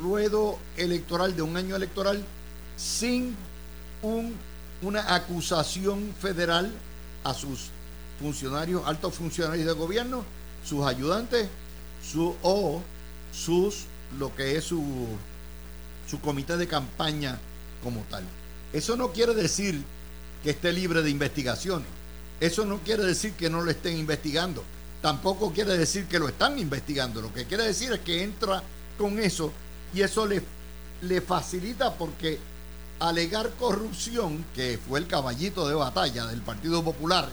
ruedo 0.00 0.58
electoral 0.76 1.34
de 1.34 1.42
un 1.42 1.56
año 1.56 1.74
electoral 1.74 2.24
sin 2.76 3.36
un, 4.02 4.34
una 4.80 5.14
acusación 5.14 6.14
federal 6.20 6.72
a 7.24 7.34
sus 7.34 7.70
funcionarios, 8.22 8.82
altos 8.86 9.14
funcionarios 9.14 9.66
de 9.66 9.72
gobierno, 9.72 10.24
sus 10.64 10.86
ayudantes 10.86 11.48
su, 12.02 12.34
o 12.42 12.82
sus, 13.32 13.84
lo 14.18 14.34
que 14.34 14.56
es 14.56 14.64
su, 14.64 14.82
su 16.08 16.20
comité 16.20 16.56
de 16.56 16.66
campaña 16.66 17.38
como 17.82 18.00
tal. 18.10 18.24
Eso 18.72 18.96
no 18.96 19.12
quiere 19.12 19.34
decir 19.34 19.82
que 20.42 20.50
esté 20.50 20.72
libre 20.72 21.02
de 21.02 21.10
investigaciones. 21.10 21.88
Eso 22.40 22.64
no 22.64 22.78
quiere 22.78 23.04
decir 23.04 23.32
que 23.34 23.48
no 23.48 23.62
lo 23.62 23.70
estén 23.70 23.96
investigando. 23.96 24.64
Tampoco 25.00 25.52
quiere 25.52 25.76
decir 25.76 26.06
que 26.06 26.18
lo 26.18 26.28
están 26.28 26.58
investigando. 26.58 27.20
Lo 27.20 27.32
que 27.32 27.44
quiere 27.44 27.64
decir 27.64 27.92
es 27.92 28.00
que 28.00 28.22
entra 28.22 28.62
con 28.98 29.18
eso 29.18 29.52
y 29.94 30.00
eso 30.00 30.26
le, 30.26 30.42
le 31.02 31.20
facilita 31.20 31.94
porque 31.94 32.38
alegar 32.98 33.50
corrupción, 33.58 34.44
que 34.54 34.78
fue 34.78 35.00
el 35.00 35.06
caballito 35.06 35.68
de 35.68 35.74
batalla 35.74 36.26
del 36.26 36.40
Partido 36.40 36.82
Popular 36.82 37.28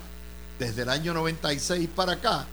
desde 0.59 0.81
el 0.81 0.89
año 0.89 1.13
96 1.13 1.89
para 1.95 2.13
acá, 2.13 2.45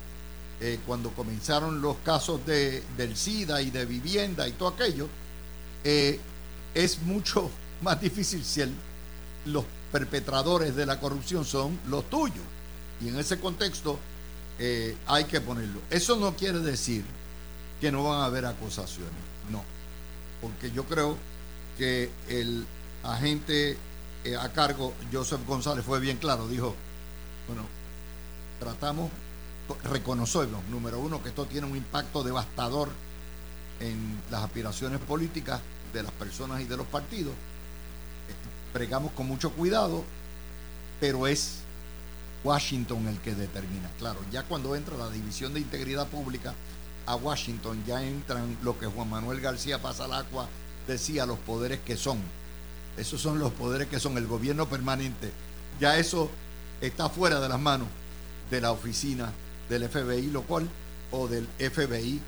eh, 0.61 0.79
cuando 0.87 1.11
comenzaron 1.11 1.83
los 1.83 1.97
casos 1.99 2.47
de, 2.47 2.83
del 2.97 3.17
SIDA 3.17 3.61
y 3.61 3.71
de 3.71 3.85
vivienda 3.85 4.49
y 4.49 4.53
todo 4.53 4.69
aquello, 4.71 5.09
eh, 5.85 6.19
es 6.73 7.03
mucho 7.03 7.51
más 7.83 8.01
difícil 8.01 8.43
si 8.45 8.63
los 9.47 9.65
perpetradores 9.93 10.75
de 10.75 10.87
la 10.87 11.01
corrupción 11.01 11.45
son 11.45 11.79
los 11.89 12.09
tuyos. 12.09 12.45
Y 13.01 13.09
en 13.09 13.19
ese 13.19 13.39
contexto 13.39 13.99
eh, 14.59 14.97
hay 15.07 15.25
que 15.25 15.41
ponerlo. 15.41 15.81
Eso 15.91 16.17
no 16.17 16.35
quiere 16.35 16.61
decir 16.61 17.05
que 17.81 17.93
no 17.93 18.05
van 18.05 18.21
a 18.21 18.25
haber 18.27 18.47
acusaciones, 18.47 19.13
no. 19.51 19.63
Porque 20.41 20.71
yo 20.71 20.85
creo 20.85 21.19
que 21.77 22.11
el 22.29 22.65
agente 23.03 23.77
a 24.41 24.49
cargo, 24.49 24.95
Joseph 25.13 25.47
González, 25.47 25.85
fue 25.85 26.01
bien 26.01 26.17
claro, 26.17 26.49
dijo, 26.49 26.75
bueno, 27.47 27.63
tratamos 28.59 29.11
reconocemos, 29.85 30.65
número 30.69 30.99
uno, 30.99 31.23
que 31.23 31.31
esto 31.31 31.47
tiene 31.47 31.67
un 31.67 31.77
impacto 31.77 32.23
devastador 32.23 32.89
en 33.81 34.21
las 34.31 34.45
aspiraciones 34.45 35.01
políticas 35.01 35.61
de 35.93 36.03
las 36.03 36.13
personas 36.13 36.61
y 36.61 36.65
de 36.65 36.77
los 36.77 36.87
partidos. 36.87 37.35
Pregamos 38.73 39.13
con 39.13 39.27
mucho 39.27 39.51
cuidado, 39.53 40.05
pero 41.01 41.27
es 41.27 41.61
Washington 42.45 43.09
el 43.09 43.19
que 43.21 43.35
determina. 43.35 43.91
Claro, 43.99 44.21
ya 44.31 44.43
cuando 44.45 44.77
entra 44.77 44.97
la 44.97 45.11
División 45.11 45.55
de 45.55 45.61
Integridad 45.61 46.07
Pública 46.07 46.55
a 47.07 47.17
Washington, 47.17 47.83
ya 47.87 48.03
entran 48.03 48.57
lo 48.63 48.79
que 48.79 48.87
Juan 48.87 49.11
Manuel 49.11 49.41
García 49.41 49.81
Pasalacua 49.81 50.49
decía, 50.87 51.27
los 51.27 51.39
poderes 51.39 51.81
que 51.81 51.97
son. 51.97 52.19
Esos 52.97 53.21
son 53.21 53.39
los 53.39 53.53
poderes 53.53 53.89
que 53.89 54.01
son 54.01 54.17
el 54.17 54.27
gobierno 54.27 54.69
permanente. 54.69 55.33
Ya 55.81 55.99
eso 55.99 56.31
está 56.81 57.09
fuera 57.09 57.41
de 57.41 57.49
las 57.49 57.61
manos 57.61 57.89
de 58.51 58.61
la 58.61 58.73
oficina 58.73 59.33
del 59.69 59.89
FBI, 59.89 60.31
lo 60.31 60.43
cual, 60.43 60.69
o 61.11 61.29
del 61.29 61.47
FBI, 61.59 62.21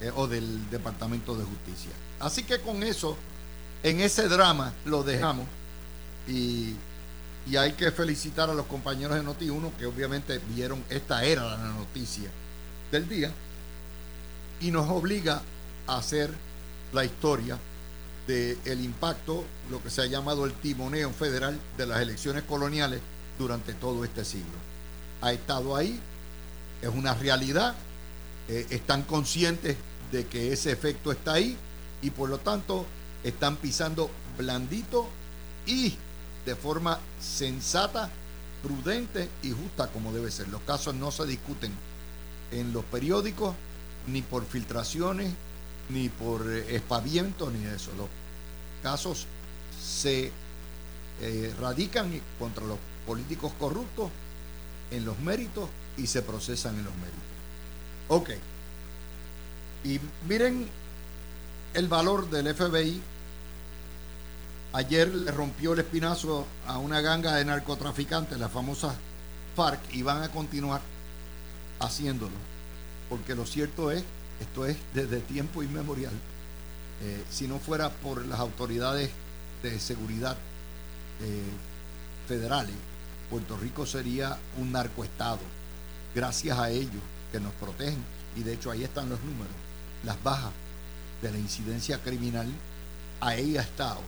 eh, 0.00 0.10
o 0.14 0.26
del 0.26 0.68
Departamento 0.70 1.34
de 1.36 1.44
Justicia. 1.44 1.90
Así 2.20 2.44
que 2.44 2.60
con 2.60 2.82
eso, 2.82 3.16
en 3.82 4.00
ese 4.00 4.28
drama 4.28 4.72
lo 4.84 5.02
dejamos 5.02 5.46
y, 6.28 6.74
y 7.46 7.56
hay 7.56 7.72
que 7.72 7.90
felicitar 7.92 8.50
a 8.50 8.54
los 8.54 8.66
compañeros 8.66 9.16
de 9.16 9.22
Noti1 9.22 9.72
que 9.78 9.86
obviamente 9.86 10.40
vieron 10.54 10.82
esta 10.90 11.24
era 11.24 11.44
la 11.44 11.56
noticia 11.68 12.30
del 12.90 13.08
día 13.08 13.30
y 14.60 14.70
nos 14.70 14.88
obliga 14.88 15.42
a 15.86 15.98
hacer 15.98 16.30
la 16.92 17.04
historia 17.04 17.58
del 18.26 18.58
el 18.64 18.80
impacto, 18.80 19.44
lo 19.70 19.82
que 19.82 19.90
se 19.90 20.02
ha 20.02 20.06
llamado 20.06 20.46
el 20.46 20.52
timoneo 20.54 21.10
federal 21.10 21.58
de 21.76 21.86
las 21.86 22.00
elecciones 22.00 22.42
coloniales 22.42 23.00
durante 23.38 23.72
todo 23.74 24.04
este 24.04 24.24
siglo. 24.24 24.75
Ha 25.20 25.32
estado 25.32 25.76
ahí, 25.76 25.98
es 26.82 26.88
una 26.88 27.14
realidad, 27.14 27.74
eh, 28.48 28.66
están 28.70 29.02
conscientes 29.02 29.76
de 30.12 30.26
que 30.26 30.52
ese 30.52 30.70
efecto 30.70 31.10
está 31.10 31.34
ahí 31.34 31.56
y 32.02 32.10
por 32.10 32.28
lo 32.28 32.38
tanto 32.38 32.86
están 33.24 33.56
pisando 33.56 34.10
blandito 34.38 35.08
y 35.66 35.94
de 36.44 36.54
forma 36.54 37.00
sensata, 37.20 38.10
prudente 38.62 39.28
y 39.42 39.50
justa 39.50 39.88
como 39.88 40.12
debe 40.12 40.30
ser. 40.30 40.48
Los 40.48 40.62
casos 40.62 40.94
no 40.94 41.10
se 41.10 41.26
discuten 41.26 41.72
en 42.52 42.72
los 42.72 42.84
periódicos 42.84 43.54
ni 44.06 44.22
por 44.22 44.46
filtraciones, 44.46 45.32
ni 45.88 46.08
por 46.08 46.48
eh, 46.48 46.76
espaviento, 46.76 47.50
ni 47.50 47.64
eso. 47.66 47.90
Los 47.96 48.08
casos 48.82 49.26
se 49.82 50.30
eh, 51.20 51.54
radican 51.60 52.20
contra 52.38 52.64
los 52.64 52.78
políticos 53.06 53.52
corruptos 53.58 54.10
en 54.90 55.04
los 55.04 55.18
méritos 55.18 55.68
y 55.96 56.06
se 56.06 56.22
procesan 56.22 56.78
en 56.78 56.84
los 56.84 56.94
méritos. 56.94 57.20
Ok. 58.08 58.30
Y 59.84 60.00
miren 60.28 60.68
el 61.74 61.88
valor 61.88 62.28
del 62.30 62.54
FBI. 62.54 63.02
Ayer 64.72 65.14
le 65.14 65.30
rompió 65.30 65.72
el 65.72 65.78
espinazo 65.78 66.46
a 66.66 66.78
una 66.78 67.00
ganga 67.00 67.34
de 67.36 67.44
narcotraficantes, 67.44 68.38
la 68.38 68.48
famosa 68.48 68.94
FARC, 69.54 69.80
y 69.94 70.02
van 70.02 70.22
a 70.22 70.28
continuar 70.28 70.80
haciéndolo. 71.80 72.34
Porque 73.08 73.34
lo 73.34 73.46
cierto 73.46 73.90
es, 73.90 74.04
esto 74.40 74.66
es 74.66 74.76
desde 74.92 75.20
tiempo 75.20 75.62
inmemorial. 75.62 76.12
Eh, 77.02 77.24
si 77.30 77.46
no 77.46 77.58
fuera 77.58 77.90
por 77.90 78.24
las 78.26 78.40
autoridades 78.40 79.10
de 79.62 79.78
seguridad 79.78 80.36
eh, 81.22 81.42
federales, 82.26 82.74
Puerto 83.30 83.56
Rico 83.56 83.86
sería 83.86 84.38
un 84.58 84.72
narcoestado. 84.72 85.40
Gracias 86.14 86.58
a 86.58 86.70
ellos 86.70 87.02
que 87.32 87.40
nos 87.40 87.52
protegen. 87.54 88.02
Y 88.36 88.42
de 88.42 88.54
hecho 88.54 88.70
ahí 88.70 88.84
están 88.84 89.08
los 89.08 89.20
números. 89.20 89.54
Las 90.04 90.22
bajas 90.22 90.52
de 91.22 91.32
la 91.32 91.38
incidencia 91.38 92.02
criminal 92.02 92.46
ahí 93.20 93.56
ha 93.56 93.62
estado. 93.62 94.00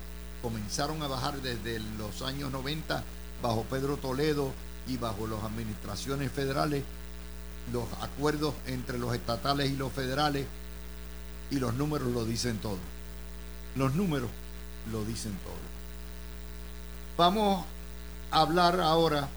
Comenzaron 0.43 1.03
a 1.03 1.09
bajar 1.09 1.41
desde 1.43 1.81
los 1.99 2.23
años 2.23 2.53
90 2.53 3.03
bajo 3.43 3.65
Pedro 3.65 3.97
Toledo 3.97 4.53
y 4.87 4.97
bajo 4.97 5.27
las 5.27 5.43
administraciones 5.43 6.31
federales, 6.33 6.83
los 7.73 7.87
acuerdos 8.01 8.55
entre 8.67 8.99
los 8.99 9.15
estatales 9.15 9.71
y 9.71 9.77
los 9.77 9.93
federales, 9.93 10.47
y 11.50 11.59
los 11.59 11.75
números 11.75 12.09
lo 12.09 12.25
dicen 12.25 12.59
todo. 12.59 12.78
Los 13.76 13.95
números 13.95 14.31
lo 14.93 15.04
dicen 15.04 15.33
todo. 15.45 15.54
Vamos 17.17 17.65
hablar 18.30 18.80
ahora 18.80 19.28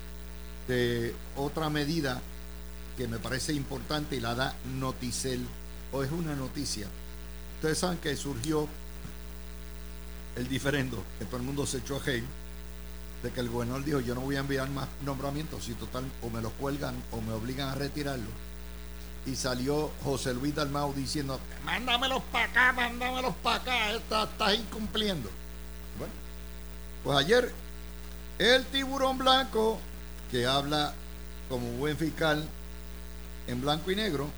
de 0.67 1.15
otra 1.35 1.69
medida 1.69 2.21
que 2.97 3.07
me 3.07 3.19
parece 3.19 3.53
importante 3.53 4.15
y 4.15 4.19
la 4.19 4.35
da 4.35 4.55
Noticel. 4.77 5.45
O 5.91 6.03
es 6.03 6.11
una 6.11 6.35
noticia. 6.35 6.87
Ustedes 7.55 7.77
saben 7.77 7.97
que 7.97 8.15
surgió 8.15 8.67
el 10.35 10.47
diferendo, 10.47 11.03
que 11.19 11.25
todo 11.25 11.37
el 11.37 11.43
mundo 11.43 11.65
se 11.65 11.79
echó 11.79 11.97
a 11.97 11.99
hate, 11.99 12.23
de 13.23 13.31
que 13.31 13.39
el 13.39 13.49
gobernador 13.49 13.83
dijo, 13.83 13.99
yo 13.99 14.15
no 14.15 14.21
voy 14.21 14.37
a 14.37 14.39
enviar 14.39 14.69
más 14.69 14.87
nombramientos, 15.05 15.65
si 15.65 15.73
total 15.73 16.05
o 16.21 16.29
me 16.29 16.41
los 16.41 16.53
cuelgan 16.53 16.95
o 17.11 17.21
me 17.21 17.33
obligan 17.33 17.69
a 17.69 17.75
retirarlo. 17.75 18.29
Y 19.25 19.35
salió 19.35 19.91
José 20.03 20.33
Luis 20.33 20.55
Dalmau 20.55 20.93
diciendo, 20.93 21.39
mándamelos 21.63 22.23
para 22.31 22.45
acá, 22.45 22.73
mándamelos 22.73 23.35
para 23.43 23.57
acá, 23.57 23.91
estás 23.91 24.29
está 24.29 24.55
incumpliendo. 24.55 25.29
Bueno, 25.99 26.13
pues 27.03 27.17
ayer 27.17 27.53
el 28.39 28.65
tiburón 28.65 29.17
blanco, 29.17 29.79
que 30.29 30.45
habla 30.45 30.93
como 31.49 31.67
buen 31.73 31.97
fiscal 31.97 32.47
en 33.47 33.61
blanco 33.61 33.91
y 33.91 33.95
negro, 33.95 34.29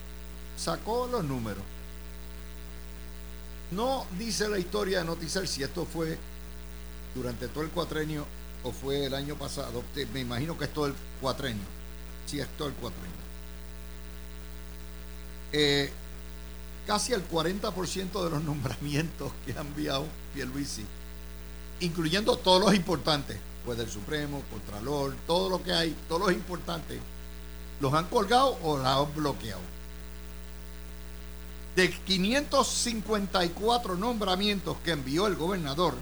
sacó 0.58 1.08
los 1.08 1.24
números. 1.24 1.64
No 3.72 4.06
dice 4.18 4.48
la 4.50 4.60
historia 4.60 5.00
de 5.00 5.06
Noticel 5.06 5.48
si 5.48 5.64
esto 5.64 5.86
fue 5.86 6.18
durante 7.16 7.48
todo 7.48 7.64
el 7.64 7.70
cuatrenio 7.70 8.26
o 8.64 8.72
fue 8.72 9.06
el 9.06 9.14
año 9.14 9.36
pasado. 9.36 9.84
Me 10.14 10.22
imagino 10.22 10.58
que 10.58 10.66
es 10.66 10.74
todo 10.74 10.88
el 10.88 10.96
cuatrenio. 11.22 11.64
Sí, 12.26 12.40
es 12.40 12.48
todo 12.58 12.68
el 12.68 12.74
cuatrenio. 12.76 13.24
Eh, 15.52 15.92
casi 16.88 17.14
el 17.14 17.28
40% 17.28 18.24
de 18.24 18.30
los 18.30 18.44
nombramientos 18.44 19.32
que 19.46 19.54
ha 19.54 19.62
enviado 19.62 20.06
Pierluisi, 20.34 20.86
incluyendo 21.80 22.38
todos 22.38 22.62
los 22.62 22.74
importantes, 22.74 23.38
pues 23.66 23.78
del 23.78 23.90
Supremo, 23.90 24.42
Contralor, 24.50 25.14
todo 25.26 25.50
lo 25.50 25.64
que 25.64 25.72
hay, 25.74 25.96
todos 26.08 26.22
los 26.22 26.32
importantes, 26.34 27.00
los 27.80 27.94
han 27.94 28.08
colgado 28.08 28.58
o 28.64 28.78
los 28.78 28.86
han 28.86 29.16
bloqueado. 29.16 29.62
De 31.76 31.90
554 31.90 33.96
nombramientos 33.96 34.78
que 34.84 34.92
envió 34.92 35.26
el 35.28 35.36
gobernador, 35.36 35.96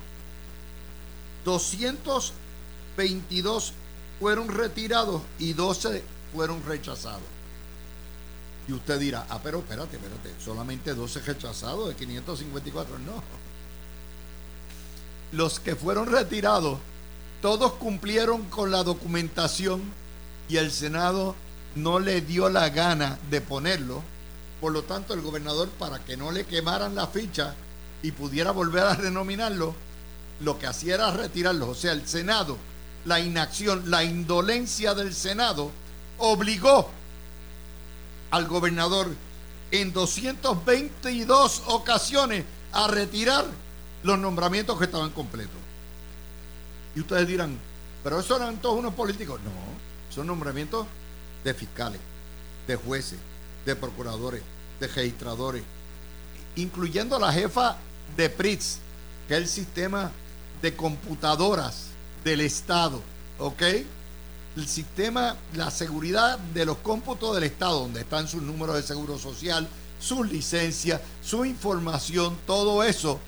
222 1.45 3.73
fueron 4.19 4.49
retirados 4.49 5.21
y 5.39 5.53
12 5.53 6.03
fueron 6.33 6.61
rechazados. 6.65 7.21
Y 8.67 8.73
usted 8.73 8.99
dirá, 8.99 9.25
ah, 9.29 9.39
pero 9.41 9.59
espérate, 9.59 9.95
espérate, 9.95 10.33
solamente 10.43 10.93
12 10.93 11.21
rechazados 11.21 11.87
de 11.89 11.95
554. 11.95 12.99
No. 12.99 13.23
Los 15.31 15.59
que 15.59 15.75
fueron 15.75 16.11
retirados 16.11 16.77
todos 17.41 17.73
cumplieron 17.73 18.43
con 18.45 18.71
la 18.71 18.83
documentación 18.83 19.81
y 20.47 20.57
el 20.57 20.71
Senado 20.71 21.35
no 21.75 21.99
le 21.99 22.21
dio 22.21 22.49
la 22.49 22.69
gana 22.69 23.17
de 23.29 23.41
ponerlo. 23.41 24.03
Por 24.59 24.71
lo 24.71 24.83
tanto, 24.83 25.13
el 25.13 25.21
gobernador, 25.21 25.69
para 25.69 25.99
que 25.99 26.17
no 26.17 26.31
le 26.31 26.45
quemaran 26.45 26.93
la 26.93 27.07
ficha 27.07 27.55
y 28.03 28.11
pudiera 28.11 28.51
volver 28.51 28.83
a 28.83 28.93
renominarlo, 28.93 29.73
lo 30.41 30.59
que 30.59 30.67
hacía 30.67 30.95
era 30.95 31.11
retirarlo. 31.11 31.69
O 31.69 31.75
sea, 31.75 31.93
el 31.93 32.07
Senado, 32.07 32.57
la 33.05 33.19
inacción, 33.19 33.89
la 33.89 34.03
indolencia 34.03 34.93
del 34.93 35.15
Senado, 35.15 35.71
obligó 36.19 36.89
al 38.29 38.47
gobernador 38.47 39.07
en 39.71 39.93
222 39.93 41.63
ocasiones 41.67 42.45
a 42.71 42.87
retirar 42.87 43.45
los 44.03 44.19
nombramientos 44.19 44.77
que 44.77 44.85
estaban 44.85 45.09
completos. 45.09 45.70
Y 46.95 46.99
ustedes 46.99 47.27
dirán, 47.27 47.57
pero 48.03 48.19
esos 48.19 48.39
eran 48.39 48.57
todos 48.57 48.79
unos 48.79 48.93
políticos. 48.93 49.39
No, 49.43 49.51
son 50.13 50.27
nombramientos 50.27 50.87
de 51.43 51.53
fiscales, 51.53 52.01
de 52.67 52.75
jueces, 52.75 53.19
de 53.65 53.75
procuradores, 53.75 54.41
de 54.79 54.87
registradores, 54.87 55.63
incluyendo 56.55 57.19
la 57.19 57.31
jefa 57.31 57.77
de 58.17 58.29
PRITS, 58.29 58.79
que 59.27 59.35
es 59.35 59.39
el 59.41 59.47
sistema 59.47 60.11
de 60.61 60.75
computadoras 60.75 61.87
del 62.23 62.41
Estado, 62.41 63.01
¿ok? 63.39 63.61
El 64.57 64.67
sistema, 64.67 65.37
la 65.53 65.71
seguridad 65.71 66.37
de 66.37 66.65
los 66.65 66.77
cómputos 66.77 67.33
del 67.35 67.45
Estado, 67.45 67.79
donde 67.79 68.01
están 68.01 68.27
sus 68.27 68.41
números 68.41 68.75
de 68.75 68.83
seguro 68.83 69.17
social, 69.17 69.67
sus 69.99 70.29
licencias, 70.29 70.99
su 71.23 71.45
información, 71.45 72.37
todo 72.45 72.83
eso. 72.83 73.19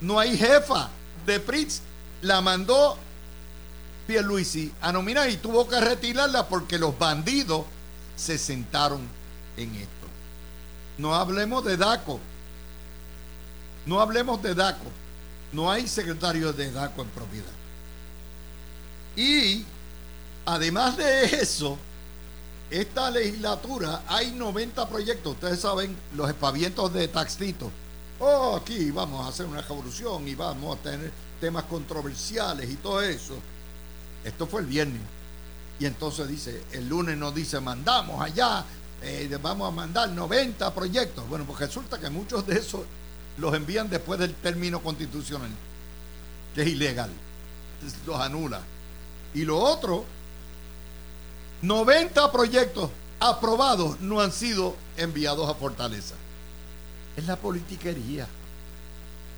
No 0.00 0.20
hay 0.20 0.36
jefa 0.36 0.90
de 1.24 1.40
PRITS 1.40 1.82
la 2.26 2.40
mandó 2.40 2.98
Pierluisi 4.06 4.72
a 4.80 4.92
nominar 4.92 5.30
y 5.30 5.36
tuvo 5.36 5.66
que 5.66 5.80
retirarla 5.80 6.46
porque 6.48 6.78
los 6.78 6.98
bandidos 6.98 7.64
se 8.16 8.38
sentaron 8.38 9.00
en 9.56 9.74
esto. 9.74 10.06
No 10.98 11.14
hablemos 11.14 11.64
de 11.64 11.76
DACO. 11.76 12.20
No 13.86 14.00
hablemos 14.00 14.42
de 14.42 14.54
DACO. 14.54 14.90
No 15.52 15.70
hay 15.70 15.88
secretario 15.88 16.52
de 16.52 16.70
DACO 16.70 17.02
en 17.02 17.08
propiedad. 17.08 17.52
Y 19.16 19.64
Además 20.46 20.96
de 20.96 21.24
eso, 21.24 21.76
esta 22.70 23.10
legislatura 23.10 24.02
hay 24.06 24.30
90 24.30 24.88
proyectos. 24.88 25.32
Ustedes 25.32 25.60
saben 25.60 25.96
los 26.14 26.28
espavientos 26.28 26.92
de 26.94 27.08
Taxito. 27.08 27.70
Oh, 28.20 28.56
aquí 28.56 28.92
vamos 28.92 29.26
a 29.26 29.28
hacer 29.28 29.44
una 29.44 29.60
revolución 29.60 30.26
y 30.26 30.36
vamos 30.36 30.78
a 30.78 30.82
tener 30.82 31.12
temas 31.40 31.64
controversiales 31.64 32.70
y 32.70 32.76
todo 32.76 33.02
eso. 33.02 33.34
Esto 34.24 34.46
fue 34.46 34.60
el 34.62 34.66
viernes. 34.66 35.02
Y 35.78 35.86
entonces 35.86 36.28
dice, 36.28 36.62
el 36.72 36.88
lunes 36.88 37.16
nos 37.16 37.34
dice, 37.34 37.60
mandamos 37.60 38.20
allá, 38.20 38.64
eh, 39.02 39.38
vamos 39.42 39.68
a 39.68 39.70
mandar 39.70 40.08
90 40.08 40.74
proyectos. 40.74 41.28
Bueno, 41.28 41.44
pues 41.44 41.58
resulta 41.58 41.98
que 41.98 42.10
muchos 42.10 42.46
de 42.46 42.58
esos 42.58 42.82
los 43.36 43.54
envían 43.54 43.90
después 43.90 44.18
del 44.18 44.34
término 44.34 44.82
constitucional, 44.82 45.50
que 46.54 46.62
es 46.62 46.68
ilegal. 46.68 47.10
Los 48.06 48.18
anula. 48.18 48.62
Y 49.34 49.44
lo 49.44 49.58
otro 49.58 50.06
90 51.62 52.32
proyectos 52.32 52.90
aprobados 53.20 54.00
no 54.00 54.20
han 54.20 54.32
sido 54.32 54.76
enviados 54.96 55.48
a 55.48 55.54
Fortaleza. 55.54 56.14
Es 57.16 57.26
la 57.26 57.36
politiquería. 57.36 58.26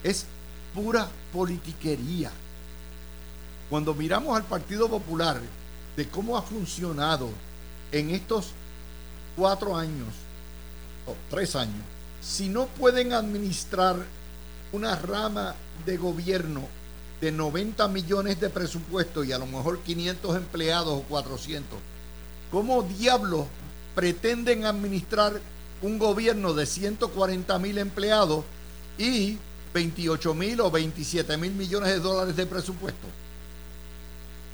Es 0.03 0.27
pura 0.75 1.09
politiquería. 1.33 2.31
Cuando 3.71 3.95
miramos 3.95 4.37
al 4.37 4.45
Partido 4.45 4.89
Popular 4.89 5.41
de 5.97 6.09
cómo 6.09 6.37
ha 6.37 6.43
funcionado 6.43 7.29
en 7.93 8.11
estos 8.11 8.53
cuatro 9.37 9.77
años 9.77 10.09
o 11.07 11.15
tres 11.31 11.55
años, 11.57 11.85
si 12.21 12.49
no 12.49 12.67
pueden 12.67 13.13
administrar 13.13 13.97
una 14.73 14.97
rama 14.97 15.55
de 15.85 15.97
gobierno 15.97 16.63
de 17.21 17.33
90 17.33 17.89
millones 17.89 18.41
de 18.41 18.49
presupuesto 18.49 19.25
y 19.25 19.33
a 19.33 19.39
lo 19.39 19.47
mejor 19.47 19.81
500 19.81 20.37
empleados 20.37 20.99
o 20.99 21.03
400, 21.03 21.79
¿Cómo 22.51 22.83
diablos 22.83 23.47
pretenden 23.95 24.65
administrar 24.65 25.39
un 25.83 25.99
gobierno 25.99 26.55
de 26.55 26.65
140 26.65 27.59
mil 27.59 27.79
empleados 27.79 28.45
y 28.97 29.39
28 29.73 30.35
mil 30.35 30.61
o 30.61 30.71
27 30.71 31.37
mil 31.37 31.53
millones 31.53 31.91
de 31.91 32.01
dólares 32.01 32.37
de 32.37 32.47
presupuesto? 32.47 33.07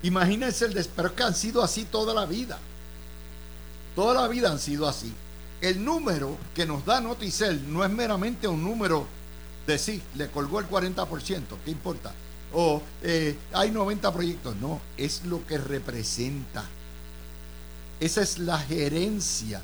Imagínense 0.03 0.66
el 0.66 0.74
desespero 0.74 1.14
que 1.14 1.22
han 1.22 1.35
sido 1.35 1.62
así 1.62 1.85
toda 1.85 2.12
la 2.12 2.27
vida. 2.27 2.59
Toda 3.94 4.22
la 4.22 4.29
vida 4.29 4.50
han 4.50 4.59
sido 4.59 4.88
así. 4.88 5.12
El 5.61 5.85
número 5.85 6.37
que 6.55 6.66
nos 6.66 6.85
da 6.85 7.00
Noticel 7.00 7.72
no 7.72 7.85
es 7.85 7.90
meramente 7.90 8.46
un 8.46 8.62
número 8.62 9.07
de 9.66 9.79
sí, 9.79 10.03
le 10.16 10.29
colgó 10.29 10.61
el 10.61 10.68
40%, 10.68 11.07
¿qué 11.64 11.70
importa? 11.70 12.12
O 12.53 12.83
eh, 13.03 13.37
hay 13.53 13.70
90 13.70 14.12
proyectos. 14.12 14.57
No, 14.57 14.81
es 14.96 15.24
lo 15.24 15.44
que 15.46 15.59
representa. 15.59 16.64
Esa 17.98 18.22
es 18.22 18.38
la 18.38 18.59
gerencia. 18.59 19.61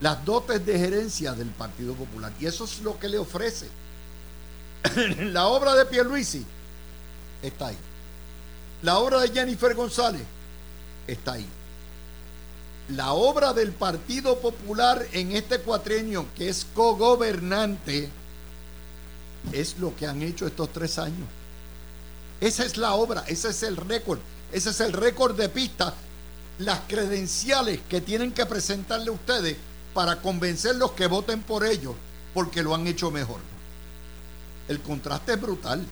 Las 0.00 0.24
dotes 0.24 0.64
de 0.64 0.78
gerencia 0.78 1.32
del 1.32 1.48
Partido 1.48 1.94
Popular. 1.94 2.32
Y 2.38 2.46
eso 2.46 2.64
es 2.64 2.80
lo 2.80 2.98
que 2.98 3.08
le 3.08 3.18
ofrece. 3.18 3.68
la 5.32 5.46
obra 5.46 5.74
de 5.74 5.84
Pierluisi 5.86 6.44
está 7.42 7.68
ahí. 7.68 7.76
La 8.82 8.98
obra 8.98 9.20
de 9.20 9.28
Jennifer 9.30 9.74
González 9.74 10.22
está 11.06 11.32
ahí. 11.32 11.46
La 12.90 13.12
obra 13.12 13.52
del 13.52 13.72
Partido 13.72 14.38
Popular 14.38 15.04
en 15.12 15.32
este 15.32 15.58
cuatrenio, 15.58 16.26
que 16.36 16.48
es 16.48 16.66
cogobernante, 16.74 18.08
es 19.52 19.78
lo 19.78 19.94
que 19.94 20.06
han 20.06 20.22
hecho 20.22 20.46
estos 20.46 20.72
tres 20.72 20.98
años. 20.98 21.28
Esa 22.40 22.64
es 22.64 22.76
la 22.76 22.94
obra, 22.94 23.24
ese 23.26 23.50
es 23.50 23.62
el 23.64 23.76
récord, 23.76 24.20
ese 24.52 24.70
es 24.70 24.80
el 24.80 24.92
récord 24.92 25.36
de 25.36 25.48
pista 25.48 25.92
las 26.58 26.80
credenciales 26.88 27.80
que 27.88 28.00
tienen 28.00 28.32
que 28.32 28.44
presentarle 28.46 29.10
ustedes 29.10 29.56
para 29.98 30.22
convencerlos 30.22 30.92
que 30.92 31.08
voten 31.08 31.42
por 31.42 31.66
ellos 31.66 31.92
porque 32.32 32.62
lo 32.62 32.72
han 32.72 32.86
hecho 32.86 33.10
mejor. 33.10 33.40
El 34.68 34.80
contraste 34.80 35.32
es 35.32 35.40
brutal. 35.40 35.84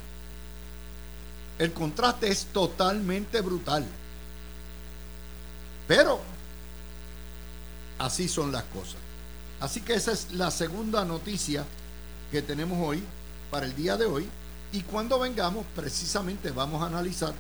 El 1.59 1.73
contraste 1.73 2.29
es 2.29 2.45
totalmente 2.53 3.41
brutal. 3.41 3.85
Pero 5.89 6.21
así 7.99 8.29
son 8.29 8.53
las 8.53 8.63
cosas. 8.63 8.95
Así 9.59 9.81
que 9.81 9.95
esa 9.95 10.13
es 10.13 10.31
la 10.35 10.53
segunda 10.53 11.05
noticia 11.05 11.65
que 12.31 12.43
tenemos 12.43 12.79
hoy, 12.81 13.03
para 13.51 13.67
el 13.67 13.75
día 13.75 13.97
de 13.97 14.07
hoy. 14.07 14.29
Y 14.71 14.83
cuando 14.83 15.19
vengamos, 15.19 15.67
precisamente 15.75 16.53
vamos 16.53 16.81
a 16.81 16.87
analizar 16.87 17.35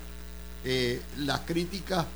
eh, 0.64 1.00
las 1.18 1.42
críticas 1.42 2.06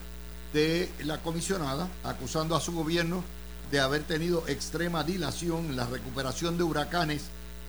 de 0.52 0.90
la 1.04 1.18
comisionada 1.22 1.88
acusando 2.02 2.56
a 2.56 2.60
su 2.60 2.72
gobierno 2.72 3.22
de 3.70 3.80
haber 3.80 4.02
tenido 4.02 4.46
extrema 4.48 5.04
dilación 5.04 5.66
en 5.66 5.76
la 5.76 5.86
recuperación 5.86 6.58
de 6.58 6.64
huracanes, 6.64 7.22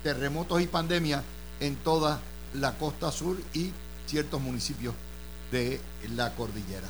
terremotos 0.03 0.61
y 0.61 0.67
pandemia 0.67 1.23
en 1.59 1.75
toda 1.75 2.19
la 2.53 2.77
costa 2.77 3.11
sur 3.11 3.37
y 3.53 3.71
ciertos 4.07 4.41
municipios 4.41 4.95
de 5.51 5.79
la 6.15 6.33
cordillera. 6.35 6.87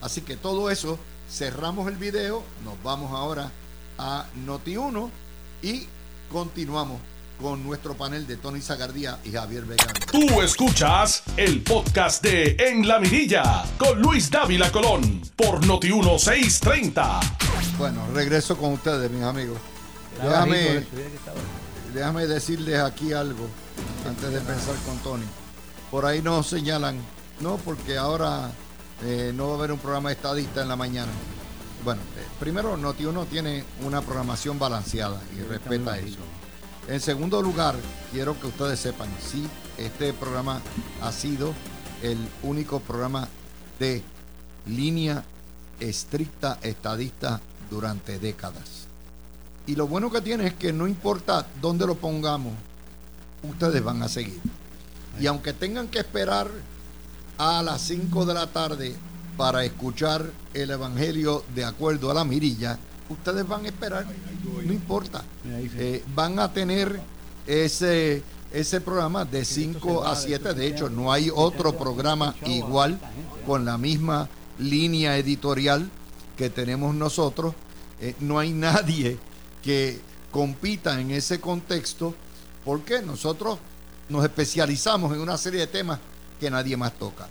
Así 0.00 0.20
que 0.20 0.36
todo 0.36 0.70
eso, 0.70 0.98
cerramos 1.30 1.88
el 1.88 1.96
video, 1.96 2.42
nos 2.64 2.82
vamos 2.82 3.12
ahora 3.12 3.50
a 3.98 4.26
Noti1 4.46 5.10
y 5.62 5.86
continuamos 6.30 7.00
con 7.40 7.62
nuestro 7.64 7.94
panel 7.94 8.26
de 8.26 8.36
Tony 8.36 8.60
Zagardía 8.60 9.18
y 9.24 9.32
Javier 9.32 9.64
Vega. 9.64 9.86
Tú 10.10 10.40
escuchas 10.42 11.22
el 11.36 11.62
podcast 11.62 12.22
de 12.22 12.56
En 12.58 12.86
la 12.86 12.98
Mirilla 12.98 13.64
con 13.78 14.00
Luis 14.00 14.30
Dávila 14.30 14.70
Colón 14.70 15.22
por 15.36 15.66
Noti 15.66 15.92
1630. 15.92 17.20
Bueno, 17.78 18.06
regreso 18.14 18.56
con 18.56 18.74
ustedes, 18.74 19.10
mis 19.10 19.22
amigos. 19.22 19.58
Déjame, 20.22 20.84
déjame 21.94 22.26
decirles 22.26 22.80
aquí 22.80 23.12
algo 23.12 23.48
antes 24.06 24.30
de 24.30 24.38
empezar 24.38 24.74
con 24.86 24.98
Tony. 24.98 25.26
Por 25.90 26.04
ahí 26.04 26.20
nos 26.20 26.46
señalan, 26.46 26.98
no, 27.40 27.56
porque 27.56 27.96
ahora 27.96 28.50
eh, 29.02 29.32
no 29.34 29.48
va 29.48 29.54
a 29.54 29.58
haber 29.58 29.72
un 29.72 29.78
programa 29.78 30.12
estadista 30.12 30.62
en 30.62 30.68
la 30.68 30.76
mañana. 30.76 31.12
Bueno, 31.84 32.02
eh, 32.18 32.26
primero 32.38 32.76
Noti1 32.76 33.26
tiene 33.28 33.64
una 33.84 34.02
programación 34.02 34.58
balanceada 34.58 35.20
y 35.36 35.40
respeta 35.42 35.98
eso. 35.98 36.18
En 36.88 37.00
segundo 37.00 37.40
lugar, 37.42 37.76
quiero 38.12 38.38
que 38.40 38.48
ustedes 38.48 38.80
sepan, 38.80 39.08
sí, 39.20 39.46
este 39.78 40.12
programa 40.12 40.60
ha 41.02 41.12
sido 41.12 41.54
el 42.02 42.18
único 42.42 42.80
programa 42.80 43.28
de 43.78 44.02
línea 44.66 45.24
estricta 45.78 46.58
estadista 46.62 47.40
durante 47.70 48.18
décadas. 48.18 48.86
Y 49.66 49.76
lo 49.76 49.86
bueno 49.86 50.10
que 50.10 50.20
tiene 50.20 50.48
es 50.48 50.54
que 50.54 50.72
no 50.72 50.88
importa 50.88 51.46
dónde 51.60 51.86
lo 51.86 51.94
pongamos, 51.94 52.54
ustedes 53.42 53.82
van 53.82 54.02
a 54.02 54.08
seguir. 54.08 54.40
Y 55.20 55.26
aunque 55.26 55.52
tengan 55.52 55.88
que 55.88 56.00
esperar 56.00 56.50
a 57.38 57.62
las 57.62 57.82
5 57.82 58.26
de 58.26 58.34
la 58.34 58.46
tarde 58.48 58.96
para 59.36 59.64
escuchar 59.64 60.30
el 60.54 60.70
Evangelio 60.70 61.44
de 61.54 61.64
acuerdo 61.64 62.10
a 62.10 62.14
la 62.14 62.24
mirilla, 62.24 62.78
ustedes 63.10 63.46
van 63.46 63.64
a 63.64 63.68
esperar, 63.68 64.06
no 64.64 64.72
importa. 64.72 65.22
Eh, 65.44 66.02
van 66.14 66.38
a 66.38 66.52
tener 66.52 67.00
ese, 67.46 68.22
ese 68.52 68.80
programa 68.80 69.24
de 69.24 69.44
5 69.44 70.04
a 70.04 70.16
7. 70.16 70.54
De 70.54 70.66
hecho, 70.66 70.88
no 70.88 71.12
hay 71.12 71.30
otro 71.34 71.76
programa 71.76 72.34
igual 72.46 72.98
con 73.46 73.64
la 73.64 73.76
misma 73.76 74.28
línea 74.58 75.18
editorial 75.18 75.90
que 76.36 76.48
tenemos 76.50 76.94
nosotros. 76.94 77.54
Eh, 78.00 78.14
no 78.20 78.38
hay 78.38 78.52
nadie 78.52 79.18
que 79.62 80.00
compita 80.30 81.00
en 81.00 81.10
ese 81.10 81.40
contexto 81.40 82.14
porque 82.64 83.02
nosotros 83.02 83.58
nos 84.08 84.24
especializamos 84.24 85.12
en 85.12 85.20
una 85.20 85.36
serie 85.36 85.60
de 85.60 85.66
temas 85.66 85.98
que 86.38 86.50
nadie 86.50 86.76
más 86.76 86.92
toca. 86.94 87.28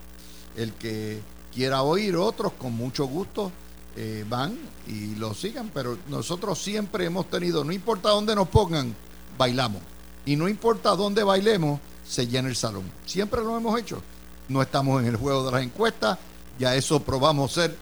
El 0.56 0.74
que 0.74 1.22
quiera 1.54 1.84
oír 1.84 2.16
otros, 2.16 2.54
con 2.54 2.74
mucho 2.74 3.06
gusto, 3.06 3.52
eh, 3.96 4.26
van 4.28 4.58
y 4.88 5.16
lo 5.16 5.34
sigan, 5.34 5.72
pero 5.74 5.98
nosotros 6.08 6.62
siempre 6.62 7.06
hemos 7.06 7.30
tenido, 7.30 7.64
no 7.64 7.72
importa 7.72 8.10
dónde 8.10 8.36
nos 8.36 8.48
pongan, 8.48 8.96
bailamos. 9.38 9.82
Y 10.26 10.36
no 10.36 10.48
importa 10.48 10.96
dónde 10.96 11.24
bailemos, 11.24 11.80
se 12.08 12.28
llena 12.28 12.50
el 12.50 12.56
salón. 12.56 12.84
Siempre 13.06 13.42
lo 13.42 13.58
hemos 13.58 13.80
hecho. 13.80 14.02
No 14.48 14.62
estamos 14.62 15.02
en 15.02 15.08
el 15.08 15.16
juego 15.16 15.46
de 15.46 15.52
las 15.52 15.64
encuestas, 15.64 16.18
ya 16.58 16.76
eso 16.76 17.00
probamos 17.02 17.54
ser. 17.54 17.76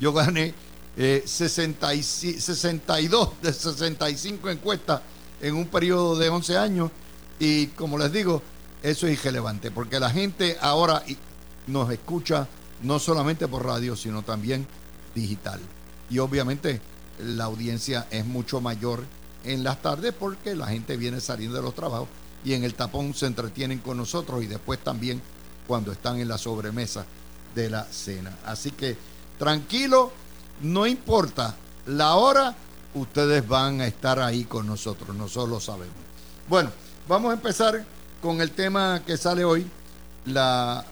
Yo 0.00 0.12
gané 0.12 0.54
62 0.96 2.88
eh, 2.96 3.08
de 3.42 3.52
65 3.52 4.50
encuestas 4.50 5.00
en 5.40 5.56
un 5.56 5.66
periodo 5.66 6.16
de 6.16 6.28
11 6.28 6.58
años 6.58 6.90
y 7.38 7.68
como 7.68 7.98
les 7.98 8.12
digo, 8.12 8.42
eso 8.82 9.06
es 9.06 9.18
irrelevante 9.18 9.70
porque 9.70 9.98
la 9.98 10.10
gente 10.10 10.56
ahora 10.60 11.02
nos 11.66 11.90
escucha 11.90 12.46
no 12.82 12.98
solamente 12.98 13.48
por 13.48 13.64
radio, 13.64 13.96
sino 13.96 14.22
también 14.22 14.66
digital. 15.14 15.60
Y 16.10 16.18
obviamente 16.18 16.80
la 17.18 17.44
audiencia 17.44 18.06
es 18.10 18.24
mucho 18.24 18.60
mayor 18.60 19.04
en 19.44 19.64
las 19.64 19.80
tardes 19.82 20.12
porque 20.12 20.54
la 20.54 20.66
gente 20.66 20.96
viene 20.96 21.20
saliendo 21.20 21.56
de 21.56 21.62
los 21.62 21.74
trabajos 21.74 22.08
y 22.44 22.54
en 22.54 22.64
el 22.64 22.74
tapón 22.74 23.14
se 23.14 23.26
entretienen 23.26 23.78
con 23.78 23.96
nosotros 23.96 24.42
y 24.42 24.46
después 24.46 24.78
también 24.80 25.22
cuando 25.66 25.92
están 25.92 26.18
en 26.18 26.28
la 26.28 26.38
sobremesa 26.38 27.06
de 27.54 27.70
la 27.70 27.84
cena. 27.84 28.36
Así 28.44 28.72
que 28.72 28.96
tranquilo, 29.38 30.12
no 30.62 30.86
importa 30.86 31.56
la 31.86 32.14
hora, 32.14 32.54
ustedes 32.94 33.46
van 33.46 33.80
a 33.80 33.86
estar 33.86 34.20
ahí 34.20 34.44
con 34.44 34.66
nosotros, 34.66 35.16
nosotros 35.16 35.50
lo 35.50 35.60
sabemos. 35.60 35.96
Bueno, 36.48 36.70
vamos 37.08 37.30
a 37.30 37.34
empezar 37.34 37.84
con 38.20 38.40
el 38.40 38.50
tema 38.52 39.02
que 39.04 39.16
sale 39.16 39.44
hoy. 39.44 39.66
La 40.26 40.84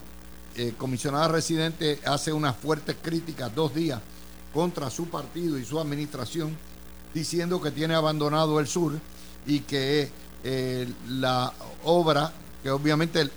eh, 0.56 0.74
comisionada 0.76 1.28
residente 1.28 2.00
hace 2.04 2.32
unas 2.32 2.56
fuertes 2.56 2.96
críticas 3.00 3.54
dos 3.54 3.72
días 3.72 4.00
contra 4.52 4.90
su 4.90 5.08
partido 5.08 5.56
y 5.58 5.64
su 5.64 5.78
administración, 5.78 6.56
diciendo 7.14 7.60
que 7.60 7.70
tiene 7.70 7.94
abandonado 7.94 8.58
el 8.58 8.66
sur 8.66 8.98
y 9.46 9.60
que 9.60 10.10
eh, 10.42 10.92
la 11.08 11.52
obra, 11.84 12.32
que 12.62 12.70
obviamente 12.70 13.30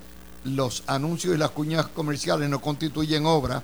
los 0.44 0.82
anuncios 0.88 1.34
y 1.36 1.38
las 1.38 1.50
cuñas 1.50 1.86
comerciales 1.86 2.50
no 2.50 2.60
constituyen 2.60 3.26
obra, 3.26 3.62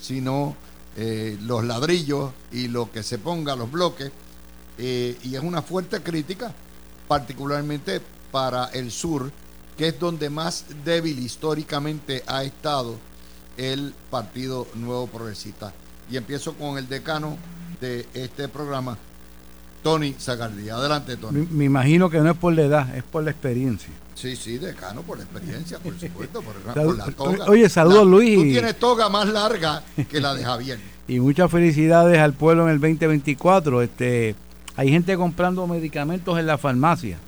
sino 0.00 0.56
eh, 0.96 1.36
los 1.42 1.64
ladrillos 1.64 2.32
y 2.50 2.68
lo 2.68 2.90
que 2.90 3.02
se 3.02 3.18
ponga, 3.18 3.56
los 3.56 3.70
bloques, 3.70 4.10
y 4.78 5.34
es 5.34 5.42
una 5.42 5.62
fuerte 5.62 6.02
crítica, 6.02 6.54
particularmente 7.08 8.02
para 8.30 8.66
el 8.66 8.90
sur, 8.90 9.32
que 9.76 9.88
es 9.88 9.98
donde 9.98 10.30
más 10.30 10.64
débil 10.84 11.18
históricamente 11.18 12.22
ha 12.26 12.44
estado 12.44 12.98
el 13.56 13.94
Partido 14.10 14.66
Nuevo 14.74 15.06
Progresista. 15.06 15.72
Y 16.10 16.16
empiezo 16.16 16.54
con 16.54 16.78
el 16.78 16.88
decano 16.88 17.36
de 17.80 18.06
este 18.14 18.48
programa, 18.48 18.96
Tony 19.82 20.14
Zagardi. 20.18 20.68
Adelante, 20.68 21.16
Tony. 21.16 21.46
Me, 21.50 21.64
imagino 21.64 22.08
que 22.08 22.18
no 22.20 22.30
es 22.30 22.36
por 22.36 22.54
la 22.54 22.62
edad, 22.62 22.96
es 22.96 23.02
por 23.02 23.24
la 23.24 23.30
experiencia. 23.30 23.92
Sí, 24.14 24.34
sí, 24.34 24.56
decano, 24.56 25.02
por 25.02 25.18
la 25.18 25.24
experiencia, 25.24 25.78
por 25.78 25.98
supuesto, 25.98 26.40
por, 26.42 26.54
la 26.96 27.06
toga. 27.12 27.44
Oye, 27.48 27.68
saludos 27.68 28.06
Luis. 28.06 28.36
Tú 28.36 28.42
tienes 28.44 28.78
toga 28.78 29.10
más 29.10 29.28
larga 29.28 29.82
que 30.08 30.20
la 30.20 30.34
de 30.34 30.42
Javier. 30.42 30.78
y 31.08 31.20
muchas 31.20 31.50
felicidades 31.50 32.18
al 32.18 32.32
pueblo 32.32 32.64
en 32.64 32.70
el 32.70 32.80
2024. 32.80 33.82
Este, 33.82 34.34
hay 34.74 34.90
gente 34.90 35.16
comprando 35.16 35.66
medicamentos 35.66 36.38
en 36.38 36.46
la 36.46 36.56
farmacia. 36.56 37.18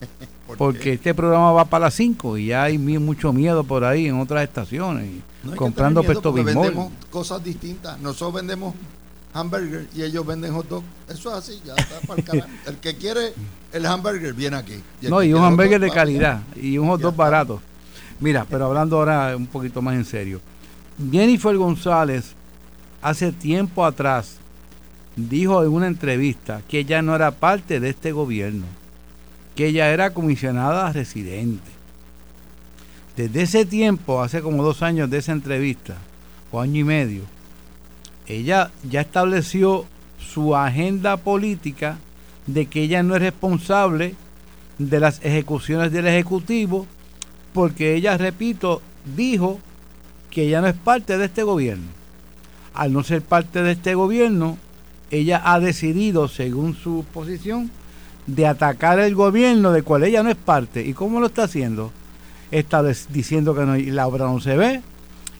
porque 0.56 0.94
este 0.94 1.14
programa 1.14 1.52
va 1.52 1.64
para 1.64 1.86
las 1.86 1.94
5 1.94 2.38
y 2.38 2.46
ya 2.46 2.64
hay 2.64 2.78
mucho 2.78 3.32
miedo 3.32 3.64
por 3.64 3.84
ahí 3.84 4.06
en 4.06 4.20
otras 4.20 4.44
estaciones. 4.44 5.08
comprando 5.56 6.02
pesto 6.02 6.32
Vendemos 6.32 6.92
cosas 7.10 7.42
distintas. 7.42 7.98
Nosotros 8.00 8.34
vendemos 8.34 8.74
hamburger 9.34 9.88
y 9.94 10.02
ellos 10.02 10.26
venden 10.26 10.52
hot 10.52 10.68
dog. 10.68 10.82
Eso 11.08 11.30
es 11.30 11.36
así, 11.36 11.62
ya 11.64 11.74
está 11.74 12.00
para 12.06 12.20
el 12.20 12.44
El 12.66 12.76
que 12.76 12.96
quiere 12.96 13.32
el 13.72 13.86
hamburger 13.86 14.34
viene 14.34 14.56
aquí. 14.56 14.82
no, 15.02 15.22
y 15.22 15.32
un 15.32 15.42
hamburger 15.42 15.80
de 15.80 15.90
calidad 15.90 16.42
y 16.56 16.78
un 16.78 16.88
hot 16.88 17.00
dog 17.00 17.16
barato. 17.16 17.60
Mira, 18.20 18.46
pero 18.48 18.66
hablando 18.66 18.98
ahora 18.98 19.36
un 19.36 19.46
poquito 19.46 19.82
más 19.82 19.94
en 19.94 20.04
serio. 20.04 20.40
Jennifer 21.10 21.56
González 21.56 22.34
hace 23.00 23.32
tiempo 23.32 23.84
atrás 23.84 24.36
dijo 25.16 25.62
en 25.62 25.70
una 25.70 25.86
entrevista 25.86 26.62
que 26.68 26.80
ella 26.80 27.02
no 27.02 27.14
era 27.14 27.30
parte 27.32 27.80
de 27.80 27.90
este 27.90 28.12
gobierno 28.12 28.66
que 29.54 29.66
ella 29.66 29.90
era 29.90 30.10
comisionada 30.10 30.92
residente. 30.92 31.70
Desde 33.16 33.42
ese 33.42 33.66
tiempo, 33.66 34.22
hace 34.22 34.40
como 34.40 34.62
dos 34.62 34.82
años 34.82 35.10
de 35.10 35.18
esa 35.18 35.32
entrevista, 35.32 35.96
o 36.50 36.60
año 36.60 36.80
y 36.80 36.84
medio, 36.84 37.22
ella 38.26 38.70
ya 38.88 39.02
estableció 39.02 39.86
su 40.18 40.56
agenda 40.56 41.16
política 41.16 41.98
de 42.46 42.66
que 42.66 42.82
ella 42.82 43.02
no 43.02 43.16
es 43.16 43.22
responsable 43.22 44.14
de 44.78 45.00
las 45.00 45.20
ejecuciones 45.24 45.92
del 45.92 46.06
Ejecutivo, 46.06 46.86
porque 47.52 47.94
ella, 47.94 48.16
repito, 48.16 48.80
dijo 49.16 49.60
que 50.30 50.44
ella 50.44 50.60
no 50.60 50.68
es 50.68 50.74
parte 50.74 51.18
de 51.18 51.26
este 51.26 51.42
gobierno. 51.42 51.88
Al 52.74 52.92
no 52.92 53.02
ser 53.02 53.20
parte 53.20 53.62
de 53.62 53.72
este 53.72 53.94
gobierno, 53.94 54.56
ella 55.10 55.42
ha 55.44 55.60
decidido, 55.60 56.28
según 56.28 56.74
su 56.74 57.04
posición, 57.12 57.70
de 58.26 58.46
atacar 58.46 58.98
el 59.00 59.14
gobierno 59.14 59.72
de 59.72 59.82
cual 59.82 60.04
ella 60.04 60.22
no 60.22 60.30
es 60.30 60.36
parte. 60.36 60.84
¿Y 60.86 60.92
cómo 60.92 61.20
lo 61.20 61.26
está 61.26 61.44
haciendo? 61.44 61.92
Está 62.50 62.82
diciendo 62.82 63.54
que 63.54 63.90
la 63.90 64.06
obra 64.06 64.26
no 64.26 64.40
se 64.40 64.56
ve, 64.56 64.82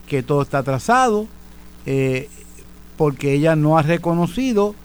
que 0.07 0.23
todo 0.23 0.41
está 0.41 0.59
atrasado, 0.59 1.27
eh, 1.85 2.29
porque 2.97 3.33
ella 3.33 3.55
no 3.55 3.77
ha 3.77 3.81
reconocido 3.81 4.75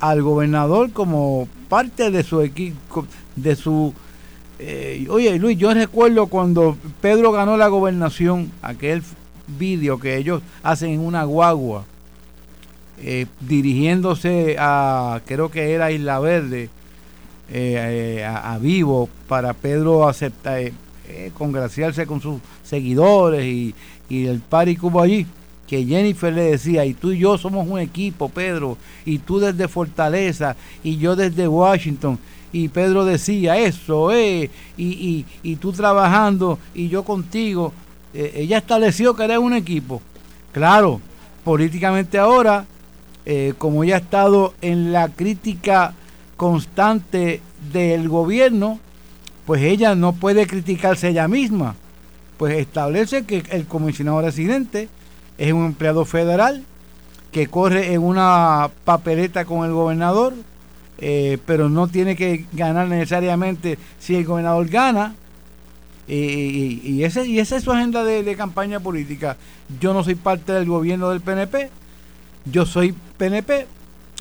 al 0.00 0.22
gobernador 0.22 0.92
como 0.92 1.48
parte 1.68 2.10
de 2.10 2.22
su 2.22 2.40
equipo, 2.40 3.06
de 3.36 3.56
su... 3.56 3.94
Eh, 4.60 5.06
oye 5.08 5.38
Luis, 5.38 5.56
yo 5.56 5.72
recuerdo 5.72 6.26
cuando 6.26 6.76
Pedro 7.00 7.30
ganó 7.30 7.56
la 7.56 7.68
gobernación, 7.68 8.50
aquel 8.60 9.02
vídeo 9.58 9.98
que 9.98 10.16
ellos 10.16 10.42
hacen 10.62 10.90
en 10.90 11.00
una 11.00 11.24
guagua, 11.24 11.84
eh, 13.00 13.26
dirigiéndose 13.40 14.56
a, 14.58 15.20
creo 15.24 15.50
que 15.50 15.72
era 15.72 15.92
Isla 15.92 16.18
Verde, 16.18 16.70
eh, 17.50 18.24
a, 18.26 18.58
vivo 18.58 19.08
para 19.26 19.54
Pedro 19.54 20.06
aceptar, 20.06 20.58
eh, 20.58 20.72
eh, 21.08 21.30
congraciarse 21.36 22.06
con 22.06 22.20
sus 22.20 22.40
seguidores 22.62 23.44
y, 23.44 23.74
y 24.08 24.26
el 24.26 24.40
pari 24.40 24.76
que 24.76 24.86
hubo 24.86 25.00
allí, 25.00 25.26
que 25.66 25.84
Jennifer 25.84 26.32
le 26.32 26.42
decía, 26.42 26.84
y 26.84 26.94
tú 26.94 27.12
y 27.12 27.18
yo 27.18 27.38
somos 27.38 27.66
un 27.66 27.78
equipo, 27.78 28.28
Pedro, 28.28 28.76
y 29.04 29.18
tú 29.18 29.38
desde 29.38 29.68
Fortaleza, 29.68 30.56
y 30.82 30.98
yo 30.98 31.16
desde 31.16 31.48
Washington, 31.48 32.18
y 32.52 32.68
Pedro 32.68 33.04
decía 33.04 33.58
eso, 33.58 34.12
eh, 34.12 34.50
y, 34.76 34.86
y, 34.86 35.26
y 35.42 35.56
tú 35.56 35.72
trabajando, 35.72 36.58
y 36.74 36.88
yo 36.88 37.02
contigo, 37.02 37.72
ella 38.14 38.58
estableció 38.58 39.14
que 39.14 39.24
era 39.24 39.38
un 39.38 39.52
equipo. 39.52 40.00
Claro, 40.52 41.00
políticamente 41.44 42.18
ahora, 42.18 42.64
como 43.58 43.84
ella 43.84 43.96
ha 43.96 43.98
estado 43.98 44.54
en 44.62 44.92
la 44.92 45.08
crítica 45.10 45.94
constante 46.38 47.42
del 47.72 48.08
gobierno, 48.08 48.78
pues 49.44 49.60
ella 49.62 49.94
no 49.94 50.14
puede 50.14 50.46
criticarse 50.46 51.08
ella 51.08 51.28
misma. 51.28 51.74
Pues 52.38 52.56
establece 52.56 53.24
que 53.26 53.42
el 53.50 53.66
comisionado 53.66 54.22
residente 54.22 54.88
es 55.36 55.52
un 55.52 55.66
empleado 55.66 56.04
federal 56.04 56.64
que 57.32 57.48
corre 57.48 57.92
en 57.92 58.02
una 58.02 58.70
papeleta 58.84 59.44
con 59.44 59.66
el 59.66 59.72
gobernador, 59.72 60.32
eh, 60.98 61.38
pero 61.44 61.68
no 61.68 61.88
tiene 61.88 62.14
que 62.14 62.46
ganar 62.52 62.86
necesariamente 62.86 63.76
si 63.98 64.14
el 64.14 64.24
gobernador 64.24 64.68
gana. 64.68 65.14
y, 66.06 67.02
ese, 67.02 67.26
y 67.26 67.40
esa 67.40 67.56
es 67.56 67.64
su 67.64 67.72
agenda 67.72 68.04
de, 68.04 68.22
de 68.22 68.36
campaña 68.36 68.78
política. 68.78 69.36
Yo 69.80 69.92
no 69.92 70.04
soy 70.04 70.14
parte 70.14 70.52
del 70.52 70.66
gobierno 70.66 71.10
del 71.10 71.20
PNP, 71.20 71.70
yo 72.44 72.64
soy 72.64 72.94
PNP, 73.18 73.66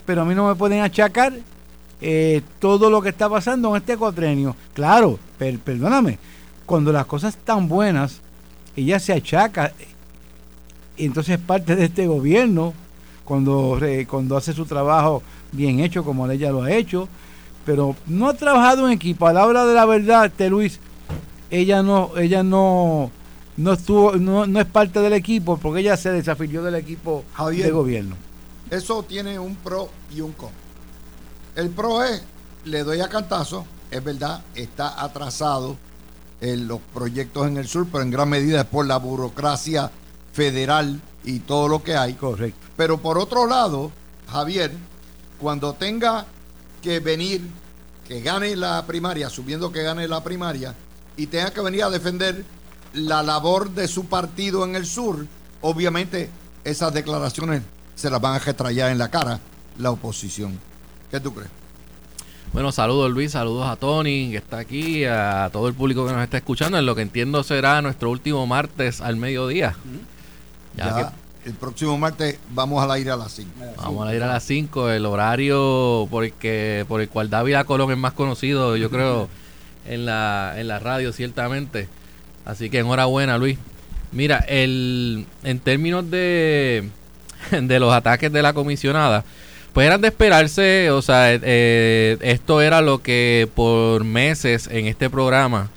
pero 0.06 0.24
a 0.24 0.26
mí 0.26 0.34
no 0.34 0.48
me 0.48 0.56
pueden 0.56 0.82
achacar 0.82 1.34
eh, 2.02 2.42
todo 2.60 2.90
lo 2.90 3.02
que 3.02 3.10
está 3.10 3.30
pasando 3.30 3.70
en 3.70 3.78
este 3.78 3.98
cuatrenio. 3.98 4.56
Claro, 4.74 5.20
perdóname, 5.38 6.20
cuando 6.66 6.92
las 6.92 7.06
cosas 7.06 7.36
están 7.36 7.68
buenas, 7.68 8.22
ella 8.76 9.00
se 9.00 9.14
achaca, 9.14 9.74
y 10.98 11.06
entonces 11.06 11.40
parte 11.40 11.76
de 11.76 11.86
este 11.86 12.08
gobierno, 12.08 12.74
cuando, 13.24 13.80
cuando 14.08 14.38
hace 14.38 14.54
su 14.54 14.66
trabajo 14.66 15.22
bien 15.52 15.80
hecho 15.80 16.04
como 16.04 16.30
ella 16.30 16.52
lo 16.52 16.64
ha 16.64 16.72
hecho, 16.72 17.08
pero 17.66 17.96
no 18.06 18.30
ha 18.30 18.34
trabajado 18.34 18.88
en 18.88 18.94
equipo. 18.94 19.28
A 19.28 19.34
la 19.34 19.46
hora 19.46 19.66
de 19.66 19.74
la 19.74 19.86
verdad, 19.86 20.28
este 20.28 20.50
Luis, 20.50 20.80
ella 21.50 21.84
no, 21.84 22.12
ella 22.18 22.44
no, 22.44 23.12
no 23.58 23.74
estuvo, 23.74 24.14
no, 24.14 24.46
no, 24.46 24.60
es 24.60 24.66
parte 24.66 25.00
del 25.00 25.14
equipo 25.14 25.58
porque 25.58 25.82
ella 25.82 25.98
se 25.98 26.12
desafilió 26.12 26.64
del 26.64 26.76
equipo 26.76 27.26
de 27.50 27.72
gobierno. 27.72 28.16
Eso 28.70 29.04
tiene 29.04 29.40
un 29.40 29.56
pro 29.56 29.90
y 30.16 30.22
un 30.22 30.32
con. 30.32 30.50
El 31.58 31.72
pro 31.72 32.04
es, 32.04 32.22
le 32.66 32.84
doy 32.84 33.02
a 33.02 33.10
cantazo, 33.10 33.66
es 33.90 34.04
verdad, 34.04 34.44
está 34.54 35.04
atrasado 35.04 35.76
en 36.40 36.68
los 36.68 36.80
proyectos 36.94 37.48
en 37.48 37.58
el 37.58 37.68
sur, 37.68 37.88
pero 37.92 38.04
en 38.04 38.12
gran 38.12 38.30
medida 38.30 38.62
es 38.62 38.68
por 38.68 38.86
la 38.86 38.98
burocracia 38.98 39.90
federal 40.34 41.02
y 41.24 41.40
todo 41.40 41.68
lo 41.68 41.82
que 41.82 41.98
hay. 41.98 42.14
Correcto. 42.14 42.60
Pero 42.78 43.00
por 43.00 43.18
otro 43.18 43.48
lado, 43.48 43.92
Javier, 44.32 44.72
cuando 45.40 45.74
tenga 45.74 46.28
que 46.84 47.00
venir, 47.00 47.42
que 48.08 48.22
gane 48.22 48.56
la 48.56 48.86
primaria, 48.86 49.28
subiendo 49.32 49.72
que 49.72 49.82
gane 49.82 50.08
la 50.08 50.24
primaria, 50.24 50.76
y 51.16 51.26
tenga 51.26 51.50
que 51.50 51.62
venir 51.62 51.86
a 51.86 51.90
defender 51.90 52.46
la 52.94 53.24
labor 53.24 53.72
de 53.72 53.88
su 53.88 54.06
partido 54.06 54.64
en 54.64 54.76
el 54.76 54.86
sur, 54.86 55.26
obviamente 55.62 56.30
esas 56.64 56.94
declaraciones 56.94 57.64
se 57.96 58.12
las 58.12 58.22
van 58.22 58.36
a 58.36 58.40
retrayar 58.40 58.92
en 58.92 59.00
la 59.00 59.10
cara 59.10 59.40
la 59.80 59.90
oposición. 59.90 60.67
¿Qué 61.12 61.20
tú 61.20 61.34
crees? 61.34 61.50
Bueno, 62.54 62.72
saludos 62.72 63.12
Luis, 63.12 63.32
saludos 63.32 63.68
a 63.68 63.76
Tony 63.76 64.32
que 64.32 64.38
está 64.38 64.58
aquí, 64.58 65.06
a 65.06 65.50
todo 65.52 65.68
el 65.68 65.74
público 65.74 66.06
que 66.06 66.14
nos 66.14 66.24
está 66.24 66.38
escuchando. 66.38 66.78
En 66.78 66.86
lo 66.86 66.96
que 66.96 67.02
entiendo 67.02 67.44
será 67.44 67.82
nuestro 67.82 68.10
último 68.10 68.48
martes 68.48 69.02
al 69.02 69.16
mediodía. 69.16 69.76
Ya, 70.76 71.14
el 71.46 71.54
próximo 71.54 71.98
martes 71.98 72.40
vamos 72.52 72.84
al 72.84 72.92
aire 72.92 73.12
a 73.12 73.16
las 73.16 73.32
5. 73.34 73.52
Vamos 73.78 74.08
a 74.08 74.14
ir 74.14 74.22
a 74.22 74.28
las 74.28 74.44
5, 74.44 74.90
el 74.90 75.06
horario 75.06 76.08
por 76.12 76.26
el, 76.26 76.34
que, 76.34 76.86
por 76.88 77.00
el 77.00 77.10
cual 77.10 77.30
David 77.30 77.58
Colón 77.66 77.92
es 77.92 77.98
más 77.98 78.14
conocido, 78.14 78.76
yo 78.76 78.90
creo, 78.90 79.30
en 79.88 80.06
la, 80.06 80.56
en 80.58 80.68
la 80.68 80.80
radio, 80.80 81.14
ciertamente. 81.14 81.88
Así 82.46 82.70
que 82.70 82.80
enhorabuena, 82.80 83.38
Luis. 83.38 83.58
Mira, 84.12 84.40
el, 84.48 85.26
en 85.44 85.60
términos 85.60 86.10
de, 86.10 86.90
de 87.52 87.80
los 87.80 87.94
ataques 87.94 88.32
de 88.32 88.42
la 88.42 88.54
comisionada, 88.54 89.24
pues 89.78 89.86
eran 89.86 90.02
de 90.02 90.08
esperarse, 90.08 90.90
o 90.90 91.04
sea, 91.04 91.32
eh, 91.32 92.18
esto 92.22 92.62
era 92.62 92.82
lo 92.82 93.04
que 93.04 93.48
por 93.54 94.04
meses 94.06 94.68
en 94.72 94.88
este 94.88 95.08
programa, 95.08 95.70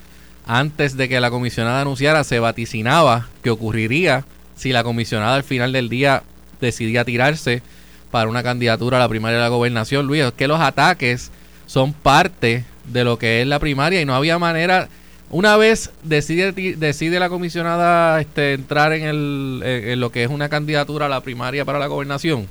antes 0.47 0.97
de 0.97 1.07
que 1.07 1.21
la 1.21 1.31
comisionada 1.31 1.83
anunciara, 1.83 2.25
se 2.25 2.39
vaticinaba 2.39 3.29
que 3.43 3.51
ocurriría 3.51 4.25
si 4.57 4.73
la 4.73 4.85
comisionada 4.85 5.35
al 5.35 5.45
final 5.45 5.75
del 5.75 5.91
día 5.91 6.23
decidía 6.63 7.05
tirarse 7.05 7.63
para 8.11 8.31
una 8.31 8.43
candidatura 8.43 8.97
a 8.97 9.01
la 9.01 9.09
primaria 9.11 9.37
de 9.37 9.45
la 9.45 9.51
gobernación. 9.51 10.07
Luis, 10.07 10.23
es 10.23 10.33
que 10.33 10.49
los 10.49 10.61
ataques 10.61 11.31
son 11.67 11.93
parte 11.93 12.65
de 12.87 13.05
lo 13.05 13.19
que 13.19 13.43
es 13.43 13.47
la 13.47 13.59
primaria 13.59 14.01
y 14.01 14.07
no 14.07 14.15
había 14.15 14.39
manera 14.39 14.89
una 15.29 15.59
vez 15.59 15.91
decide, 16.05 16.53
decide 16.53 17.21
la 17.21 17.29
comisionada 17.29 18.19
este, 18.19 18.55
entrar 18.55 18.95
en, 18.95 19.05
el, 19.05 19.63
en, 19.63 20.01
lo 20.01 20.11
que 20.11 20.25
es 20.25 20.31
una 20.31 20.49
candidatura 20.49 21.05
a 21.05 21.11
la 21.11 21.21
primaria 21.21 21.67
para 21.67 21.79
la 21.79 21.87
gobernación, 21.87 22.49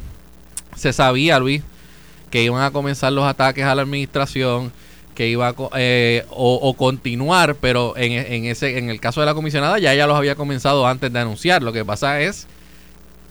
se 0.75 0.93
sabía, 0.93 1.39
Luis, 1.39 1.62
que 2.32 2.43
iban 2.43 2.63
a 2.63 2.71
comenzar 2.71 3.12
los 3.12 3.25
ataques 3.25 3.65
a 3.65 3.75
la 3.75 3.82
administración, 3.82 4.71
que 5.15 5.27
iba 5.27 5.49
a, 5.49 5.55
eh, 5.75 6.25
o, 6.29 6.73
continuar, 6.75 7.55
pero 7.55 7.97
en, 7.97 8.13
en, 8.13 8.45
ese, 8.45 8.77
en 8.77 8.89
el 8.89 8.99
caso 8.99 9.19
de 9.19 9.25
la 9.25 9.34
comisionada 9.34 9.77
ya 9.79 9.93
ella 9.93 10.08
los 10.08 10.17
había 10.17 10.36
comenzado 10.36 10.88
antes 10.88 11.12
de 11.12 11.19
anunciar. 11.19 11.62
Lo 11.62 11.73
que 11.73 11.84
pasa 11.84 12.21
es 12.21 12.47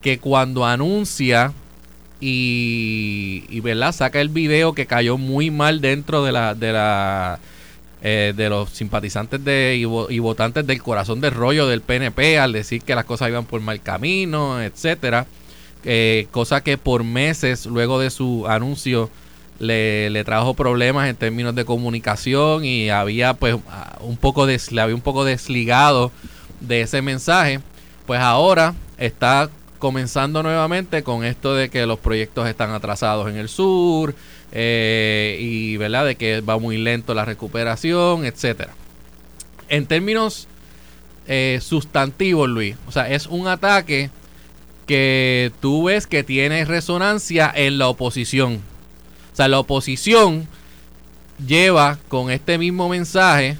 que 0.01 0.19
cuando 0.19 0.65
anuncia 0.65 1.53
y, 2.19 3.45
y 3.49 3.59
¿verdad? 3.61 3.91
saca 3.91 4.21
el 4.21 4.29
video 4.29 4.73
que 4.73 4.85
cayó 4.85 5.17
muy 5.17 5.51
mal 5.51 5.81
dentro 5.81 6.23
de 6.23 6.31
la, 6.31 6.53
de 6.53 6.73
la 6.73 7.39
eh, 8.01 8.33
de 8.33 8.49
los 8.49 8.69
simpatizantes 8.69 9.43
de, 9.43 9.75
y, 9.75 10.19
votantes 10.19 10.65
del 10.65 10.81
corazón 10.81 11.19
del 11.19 11.31
rollo 11.31 11.67
del 11.67 11.81
PNP 11.81 12.39
al 12.39 12.53
decir 12.53 12.81
que 12.81 12.95
las 12.95 13.03
cosas 13.03 13.27
iban 13.27 13.43
por 13.43 13.59
mal 13.59 13.81
camino, 13.81 14.61
etcétera. 14.61 15.25
Eh, 15.85 16.27
cosa 16.31 16.61
que 16.61 16.77
por 16.77 17.03
meses 17.03 17.65
luego 17.65 17.99
de 17.99 18.09
su 18.09 18.45
anuncio 18.47 19.09
le, 19.59 20.09
le, 20.09 20.25
trajo 20.25 20.53
problemas 20.53 21.09
en 21.09 21.15
términos 21.15 21.55
de 21.55 21.63
comunicación 21.63 22.65
y 22.65 22.89
había 22.89 23.33
pues 23.33 23.55
un 24.01 24.17
poco 24.17 24.45
le 24.45 24.81
había 24.81 24.95
un 24.95 25.01
poco 25.01 25.23
desligado 25.23 26.11
de 26.59 26.81
ese 26.81 27.01
mensaje. 27.01 27.61
Pues 28.05 28.19
ahora 28.19 28.73
está 28.97 29.49
comenzando 29.79 30.43
nuevamente 30.43 31.03
con 31.03 31.23
esto 31.23 31.55
de 31.55 31.69
que 31.69 31.85
los 31.85 31.99
proyectos 31.99 32.47
están 32.47 32.71
atrasados 32.71 33.29
en 33.29 33.37
el 33.37 33.47
sur 33.47 34.13
eh, 34.51 35.37
y 35.39 35.77
verdad 35.77 36.05
de 36.05 36.15
que 36.15 36.41
va 36.41 36.59
muy 36.59 36.77
lento 36.77 37.13
la 37.13 37.25
recuperación 37.25 38.25
etcétera. 38.25 38.73
En 39.69 39.85
términos 39.85 40.47
eh, 41.27 41.59
sustantivos 41.61 42.49
Luis 42.49 42.75
o 42.87 42.91
sea 42.91 43.09
es 43.09 43.25
un 43.27 43.47
ataque 43.47 44.09
que 44.89 45.51
tú 45.61 45.83
ves 45.83 46.07
que 46.07 46.23
tiene 46.23 46.65
resonancia 46.65 47.53
en 47.53 47.77
la 47.77 47.89
oposición. 47.89 48.55
O 49.31 49.35
sea, 49.35 49.47
la 49.47 49.59
oposición 49.59 50.47
lleva 51.45 51.99
con 52.07 52.31
este 52.31 52.57
mismo 52.57 52.89
mensaje 52.89 53.55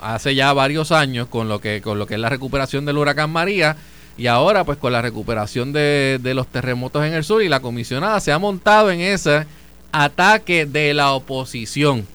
hace 0.00 0.36
ya 0.36 0.52
varios 0.52 0.92
años 0.92 1.26
con 1.26 1.48
lo 1.48 1.60
que 1.60 1.82
con 1.82 1.98
lo 1.98 2.06
que 2.06 2.14
es 2.14 2.20
la 2.20 2.28
recuperación 2.28 2.84
del 2.84 2.96
huracán 2.96 3.28
María 3.30 3.76
y 4.16 4.28
ahora 4.28 4.62
pues 4.62 4.78
con 4.78 4.92
la 4.92 5.02
recuperación 5.02 5.72
de, 5.72 6.20
de 6.22 6.34
los 6.34 6.46
terremotos 6.46 7.04
en 7.04 7.12
el 7.12 7.24
sur 7.24 7.42
y 7.42 7.48
la 7.48 7.58
comisionada 7.58 8.20
se 8.20 8.30
ha 8.30 8.38
montado 8.38 8.92
en 8.92 9.00
ese 9.00 9.46
ataque 9.90 10.64
de 10.64 10.94
la 10.94 11.10
oposición. 11.10 12.06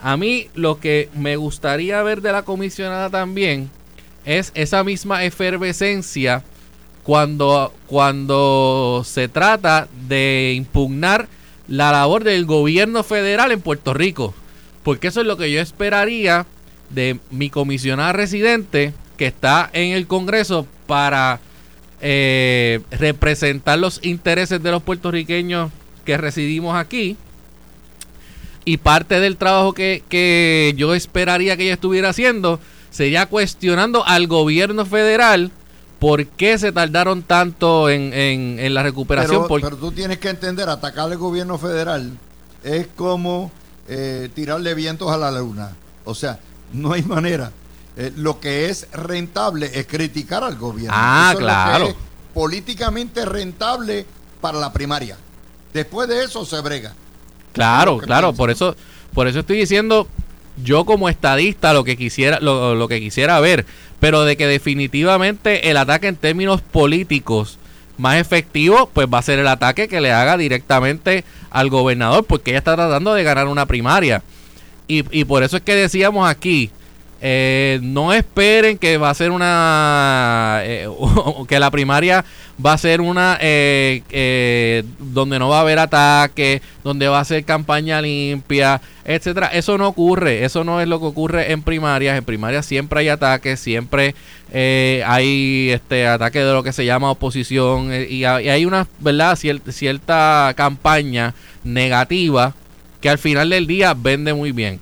A 0.00 0.16
mí 0.16 0.46
lo 0.54 0.78
que 0.78 1.08
me 1.16 1.34
gustaría 1.34 2.00
ver 2.04 2.22
de 2.22 2.30
la 2.30 2.42
comisionada 2.42 3.10
también 3.10 3.68
es 4.24 4.52
esa 4.54 4.84
misma 4.84 5.24
efervescencia 5.24 6.44
cuando, 7.08 7.72
cuando 7.86 9.02
se 9.02 9.28
trata 9.28 9.88
de 10.08 10.52
impugnar 10.54 11.26
la 11.66 11.90
labor 11.90 12.22
del 12.22 12.44
gobierno 12.44 13.02
federal 13.02 13.50
en 13.50 13.62
Puerto 13.62 13.94
Rico. 13.94 14.34
Porque 14.82 15.06
eso 15.06 15.22
es 15.22 15.26
lo 15.26 15.38
que 15.38 15.50
yo 15.50 15.58
esperaría 15.58 16.44
de 16.90 17.18
mi 17.30 17.48
comisionada 17.48 18.12
residente 18.12 18.92
que 19.16 19.24
está 19.24 19.70
en 19.72 19.92
el 19.92 20.06
Congreso 20.06 20.66
para 20.86 21.40
eh, 22.02 22.80
representar 22.90 23.78
los 23.78 24.00
intereses 24.04 24.62
de 24.62 24.70
los 24.70 24.82
puertorriqueños 24.82 25.70
que 26.04 26.18
residimos 26.18 26.76
aquí. 26.76 27.16
Y 28.66 28.76
parte 28.76 29.18
del 29.18 29.38
trabajo 29.38 29.72
que, 29.72 30.02
que 30.10 30.74
yo 30.76 30.94
esperaría 30.94 31.56
que 31.56 31.62
ella 31.62 31.72
estuviera 31.72 32.10
haciendo 32.10 32.60
sería 32.90 33.24
cuestionando 33.24 34.06
al 34.06 34.26
gobierno 34.26 34.84
federal 34.84 35.50
¿Por 35.98 36.26
qué 36.26 36.58
se 36.58 36.70
tardaron 36.70 37.22
tanto 37.22 37.90
en, 37.90 38.12
en, 38.12 38.72
la 38.72 38.82
recuperación? 38.84 39.46
Pero, 39.48 39.76
tú 39.76 39.90
tienes 39.90 40.18
que 40.18 40.28
entender, 40.28 40.68
atacar 40.68 41.10
al 41.10 41.16
gobierno 41.16 41.58
federal 41.58 42.16
es 42.62 42.86
como 42.94 43.50
eh, 43.88 44.28
tirarle 44.34 44.74
vientos 44.74 45.10
a 45.10 45.16
la 45.16 45.32
luna. 45.32 45.72
O 46.04 46.14
sea, 46.14 46.38
no 46.72 46.92
hay 46.92 47.02
manera. 47.02 47.50
Eh, 47.96 48.12
lo 48.16 48.38
que 48.38 48.66
es 48.70 48.86
rentable 48.92 49.70
es 49.74 49.86
criticar 49.86 50.44
al 50.44 50.56
gobierno. 50.56 50.94
Ah, 50.96 51.34
claro. 51.36 51.94
políticamente 52.32 53.24
rentable 53.24 54.06
para 54.40 54.58
la 54.58 54.72
primaria. 54.72 55.16
Después 55.72 56.08
de 56.08 56.22
eso 56.22 56.44
se 56.44 56.60
brega. 56.60 56.94
Claro, 57.52 57.98
claro. 57.98 58.32
Por 58.34 58.50
eso, 58.50 58.76
por 59.12 59.26
eso 59.26 59.40
estoy 59.40 59.58
diciendo, 59.58 60.06
yo 60.62 60.84
como 60.84 61.08
estadista 61.08 61.72
lo 61.72 61.82
que 61.82 61.96
quisiera, 61.96 62.38
lo, 62.38 62.76
lo 62.76 62.86
que 62.86 63.00
quisiera 63.00 63.40
ver 63.40 63.66
pero 64.00 64.24
de 64.24 64.36
que 64.36 64.46
definitivamente 64.46 65.70
el 65.70 65.76
ataque 65.76 66.08
en 66.08 66.16
términos 66.16 66.60
políticos 66.60 67.58
más 67.96 68.16
efectivo, 68.16 68.88
pues 68.92 69.08
va 69.12 69.18
a 69.18 69.22
ser 69.22 69.38
el 69.40 69.48
ataque 69.48 69.88
que 69.88 70.00
le 70.00 70.12
haga 70.12 70.36
directamente 70.36 71.24
al 71.50 71.68
gobernador, 71.68 72.24
porque 72.24 72.52
ella 72.52 72.58
está 72.58 72.76
tratando 72.76 73.12
de 73.12 73.24
ganar 73.24 73.48
una 73.48 73.66
primaria. 73.66 74.22
Y, 74.86 75.04
y 75.10 75.24
por 75.24 75.42
eso 75.42 75.56
es 75.56 75.62
que 75.62 75.74
decíamos 75.74 76.28
aquí, 76.30 76.70
eh, 77.20 77.80
no 77.82 78.12
esperen 78.12 78.78
que 78.78 78.96
va 78.96 79.10
a 79.10 79.14
ser 79.14 79.32
una 79.32 80.60
eh, 80.62 80.88
que 81.48 81.58
la 81.58 81.70
primaria 81.70 82.24
va 82.64 82.74
a 82.74 82.78
ser 82.78 83.00
una 83.00 83.36
eh, 83.40 84.02
eh, 84.10 84.84
donde 85.00 85.40
no 85.40 85.48
va 85.48 85.58
a 85.58 85.60
haber 85.62 85.80
ataque 85.80 86.62
donde 86.84 87.08
va 87.08 87.18
a 87.18 87.24
ser 87.24 87.44
campaña 87.44 88.00
limpia 88.00 88.80
etcétera. 89.04 89.48
Eso 89.48 89.78
no 89.78 89.88
ocurre 89.88 90.44
eso 90.44 90.62
no 90.62 90.80
es 90.80 90.86
lo 90.86 91.00
que 91.00 91.06
ocurre 91.06 91.50
en 91.50 91.62
primarias. 91.62 92.16
En 92.16 92.24
primarias 92.24 92.64
siempre 92.66 93.00
hay 93.00 93.08
ataques 93.08 93.58
siempre 93.58 94.14
hay 94.52 95.70
este 95.70 96.06
ataque 96.06 96.38
de 96.38 96.52
lo 96.52 96.62
que 96.62 96.72
se 96.72 96.84
llama 96.84 97.10
oposición 97.10 97.90
y, 97.92 98.24
hay 98.24 98.64
una 98.64 98.86
verdad 99.00 99.36
cierta 99.36 100.52
campaña 100.56 101.34
negativa 101.64 102.54
que 103.00 103.08
al 103.08 103.18
final 103.18 103.50
del 103.50 103.66
día 103.66 103.94
vende 103.94 104.34
muy 104.34 104.52
bien. 104.52 104.80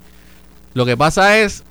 Lo 0.75 0.85
que 0.85 0.95
pasa 0.95 1.39
es 1.39 1.63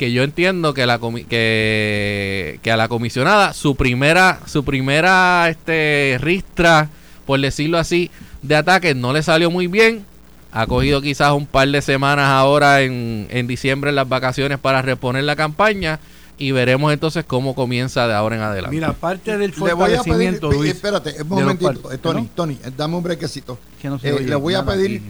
que 0.00 0.12
yo 0.12 0.22
entiendo 0.22 0.72
que 0.72 0.86
la 0.86 0.98
que, 1.28 2.58
que 2.62 2.72
a 2.72 2.78
la 2.78 2.88
comisionada 2.88 3.52
su 3.52 3.76
primera 3.76 4.40
su 4.46 4.64
primera 4.64 5.46
este 5.50 6.16
ristra 6.22 6.88
por 7.26 7.38
decirlo 7.38 7.76
así 7.76 8.10
de 8.40 8.56
ataque 8.56 8.94
no 8.94 9.12
le 9.12 9.22
salió 9.22 9.50
muy 9.50 9.66
bien 9.66 10.06
ha 10.52 10.66
cogido 10.66 11.02
quizás 11.02 11.32
un 11.32 11.44
par 11.44 11.68
de 11.68 11.82
semanas 11.82 12.28
ahora 12.28 12.80
en, 12.80 13.26
en 13.28 13.46
diciembre 13.46 13.90
en 13.90 13.96
las 13.96 14.08
vacaciones 14.08 14.58
para 14.58 14.80
reponer 14.80 15.24
la 15.24 15.36
campaña 15.36 16.00
y 16.38 16.50
veremos 16.52 16.94
entonces 16.94 17.26
cómo 17.26 17.54
comienza 17.54 18.08
de 18.08 18.14
ahora 18.14 18.36
en 18.36 18.40
adelante. 18.40 18.74
Mira, 18.74 18.94
parte 18.94 19.36
del 19.36 19.52
fortalecimiento, 19.52 20.50
le 20.50 20.56
voy 20.56 20.68
a 20.68 20.72
pedir, 20.72 20.74
espérate, 20.74 21.22
un 21.22 21.28
momentito, 21.28 21.90
Tony, 21.98 22.30
Tony, 22.34 22.58
dame 22.74 22.96
un 22.96 23.02
brequecito. 23.02 23.58
Que 23.78 23.90
no 23.90 23.98
se 23.98 24.08
eh, 24.08 24.20
le 24.20 24.36
voy 24.36 24.54
a 24.54 24.64
pedir, 24.64 25.02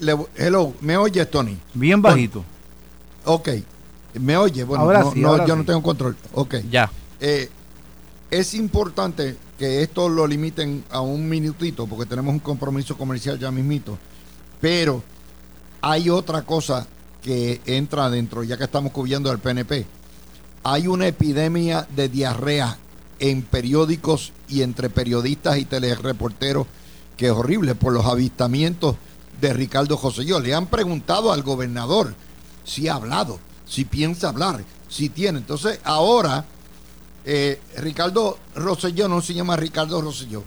le, 0.00 0.16
hello, 0.36 0.74
¿me 0.80 0.96
oyes, 0.96 1.30
Tony? 1.30 1.56
Bien 1.74 2.02
bajito. 2.02 2.44
Ok, 3.24 3.50
¿Me 4.20 4.36
oye? 4.36 4.64
Bueno, 4.64 4.84
ahora 4.84 5.04
no, 5.14 5.46
yo 5.46 5.56
no 5.56 5.64
tengo 5.64 5.82
control. 5.82 6.16
Ok. 6.34 6.56
Ya. 6.70 6.90
Eh, 7.20 7.48
es 8.30 8.54
importante 8.54 9.36
que 9.58 9.82
esto 9.82 10.08
lo 10.08 10.26
limiten 10.26 10.84
a 10.90 11.00
un 11.00 11.28
minutito 11.28 11.86
porque 11.86 12.06
tenemos 12.06 12.32
un 12.32 12.40
compromiso 12.40 12.96
comercial 12.96 13.38
ya 13.38 13.50
mismito. 13.50 13.98
Pero 14.60 15.02
hay 15.80 16.10
otra 16.10 16.42
cosa 16.42 16.86
que 17.22 17.60
entra 17.66 18.06
adentro, 18.06 18.42
ya 18.42 18.56
que 18.56 18.64
estamos 18.64 18.92
cubriendo 18.92 19.30
al 19.30 19.38
PNP. 19.38 19.86
Hay 20.62 20.86
una 20.86 21.06
epidemia 21.06 21.86
de 21.94 22.08
diarrea 22.08 22.78
en 23.18 23.42
periódicos 23.42 24.32
y 24.48 24.62
entre 24.62 24.90
periodistas 24.90 25.58
y 25.58 25.64
telereporteros 25.64 26.66
que 27.16 27.26
es 27.26 27.32
horrible 27.32 27.74
por 27.74 27.92
los 27.92 28.06
avistamientos 28.06 28.96
de 29.40 29.52
Ricardo 29.52 29.96
José. 29.96 30.24
Le 30.24 30.54
han 30.54 30.66
preguntado 30.66 31.32
al 31.32 31.42
gobernador 31.42 32.14
si 32.64 32.88
ha 32.88 32.94
hablado 32.94 33.38
si 33.66 33.84
piensa 33.84 34.28
hablar, 34.28 34.64
si 34.88 35.08
tiene. 35.08 35.38
Entonces, 35.38 35.80
ahora, 35.84 36.44
eh, 37.24 37.60
Ricardo 37.78 38.38
Rosselló 38.54 39.08
no 39.08 39.20
se 39.20 39.34
llama 39.34 39.56
Ricardo 39.56 40.00
Rosselló. 40.00 40.44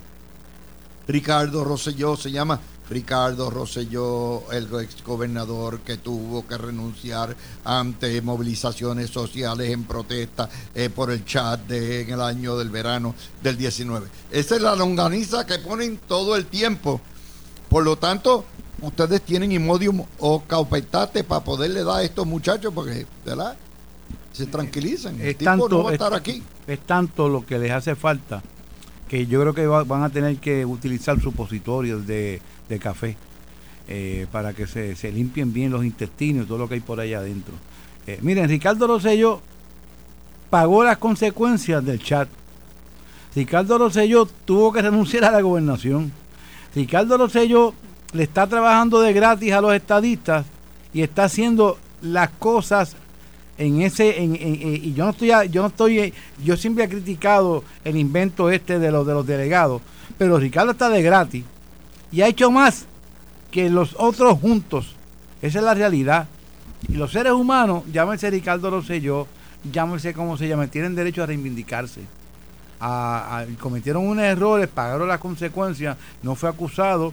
Ricardo 1.08 1.64
Rosselló 1.64 2.18
se 2.18 2.32
llama 2.32 2.60
Ricardo 2.90 3.50
Rosselló, 3.50 4.50
el 4.52 4.68
ex 4.82 5.04
gobernador 5.04 5.80
que 5.82 5.98
tuvo 5.98 6.48
que 6.48 6.58
renunciar 6.58 7.36
ante 7.66 8.22
movilizaciones 8.22 9.10
sociales 9.10 9.72
en 9.72 9.84
protesta 9.84 10.50
eh, 10.74 10.90
por 10.90 11.12
el 11.12 11.26
chat 11.26 11.70
en 11.72 12.10
el 12.10 12.22
año 12.22 12.58
del 12.58 12.70
verano 12.70 13.14
del 13.42 13.58
19. 13.58 14.08
Esa 14.32 14.56
es 14.56 14.62
la 14.62 14.76
longaniza 14.76 15.46
que 15.46 15.60
ponen 15.60 16.00
todo 16.08 16.36
el 16.36 16.46
tiempo. 16.46 17.02
Por 17.70 17.84
lo 17.84 17.98
tanto, 17.98 18.46
ustedes 18.82 19.22
tienen 19.22 19.52
imodium 19.52 20.04
o 20.20 20.44
caupetate 20.44 21.24
para 21.24 21.44
poderle 21.44 21.84
dar 21.84 22.00
a 22.00 22.04
estos 22.04 22.26
muchachos 22.26 22.74
porque, 22.74 23.06
¿verdad? 23.26 23.56
Se 24.34 24.46
tranquilizan. 24.46 25.20
Es 25.22 25.38
tanto, 25.38 25.90
estar 25.90 26.14
aquí. 26.14 26.44
Es, 26.68 26.80
tanto 26.82 27.28
lo 27.28 27.46
que 27.46 27.58
les 27.58 27.72
hace 27.72 27.96
falta 27.96 28.42
que 29.08 29.26
yo 29.26 29.42
creo 29.42 29.54
que 29.54 29.66
van 29.66 30.04
a 30.04 30.10
tener 30.10 30.38
que 30.38 30.66
utilizar 30.66 31.20
supositorios 31.22 32.06
de, 32.06 32.42
de 32.68 32.80
café 32.80 33.16
eh, 33.88 34.28
para 34.32 34.54
que 34.54 34.68
se, 34.68 34.96
se, 34.96 35.12
limpien 35.12 35.54
bien 35.54 35.72
los 35.72 35.86
intestinos 35.86 36.44
y 36.44 36.48
todo 36.48 36.58
lo 36.58 36.68
que 36.68 36.76
hay 36.76 36.82
por 36.82 37.00
allá 37.00 37.20
adentro. 37.20 37.54
Eh, 38.06 38.20
miren, 38.22 38.50
Ricardo 38.50 38.86
Rosselló 38.86 39.42
pagó 40.50 40.84
las 40.84 40.98
consecuencias 40.98 41.84
del 41.86 42.04
chat. 42.04 42.28
Ricardo 43.34 43.78
Rosselló 43.78 44.26
tuvo 44.46 44.74
que 44.74 44.82
renunciar 44.82 45.26
a 45.26 45.32
la 45.32 45.42
gobernación. 45.42 46.12
Ricardo 46.76 47.18
Rosselló 47.18 47.74
le 48.18 48.24
está 48.24 48.48
trabajando 48.48 49.00
de 49.00 49.14
gratis 49.14 49.54
a 49.54 49.62
los 49.62 49.74
estadistas 49.74 50.46
y 50.94 51.02
está 51.02 51.26
haciendo 51.26 51.78
las 52.02 52.30
cosas 52.32 52.96
en 53.58 53.82
ese 53.82 54.22
en, 54.22 54.36
y 54.36 54.94
yo 54.94 55.06
no 55.06 55.12
estoy 55.12 55.30
yo 55.50 55.62
no 55.62 55.68
estoy 55.68 56.14
yo 56.44 56.58
siempre 56.58 56.84
he 56.84 56.90
criticado 56.90 57.64
el 57.84 57.98
invento 57.98 58.52
este 58.52 58.78
de 58.78 58.92
los 58.92 59.06
de 59.08 59.14
los 59.14 59.26
delegados 59.26 59.82
pero 60.18 60.38
Ricardo 60.38 60.72
está 60.72 60.90
de 60.90 61.02
gratis 61.02 61.44
y 62.12 62.22
ha 62.22 62.28
hecho 62.28 62.52
más 62.52 62.86
que 63.52 63.70
los 63.70 63.96
otros 63.98 64.40
juntos. 64.40 64.96
Esa 65.42 65.60
es 65.60 65.64
la 65.64 65.74
realidad. 65.74 66.28
Y 66.88 66.94
los 66.94 67.12
seres 67.12 67.34
humanos 67.34 67.84
llámese 67.92 68.30
Ricardo 68.30 68.70
Rosselló 68.70 69.28
llámese 69.72 70.14
como 70.14 70.38
se 70.38 70.48
llame 70.48 70.68
tienen 70.68 70.96
derecho 70.96 71.24
a 71.24 71.26
reivindicarse. 71.26 72.02
A, 72.80 73.46
cometieron 73.60 74.06
unos 74.06 74.24
errores 74.24 74.68
pagaron 74.68 75.08
las 75.08 75.20
consecuencias 75.20 75.98
no 76.22 76.36
fue 76.36 76.48
acusado 76.48 77.12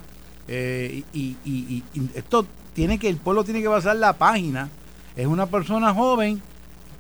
eh, 0.49 1.03
y, 1.13 1.37
y, 1.45 1.83
y 1.95 2.11
esto 2.15 2.47
tiene 2.75 2.99
que 2.99 3.09
el 3.09 3.17
pueblo 3.17 3.45
tiene 3.45 3.63
que 3.63 3.69
pasar 3.69 3.97
la 3.97 4.13
página 4.13 4.69
es 5.17 5.27
una 5.27 5.47
persona 5.47 5.95
joven 5.95 6.43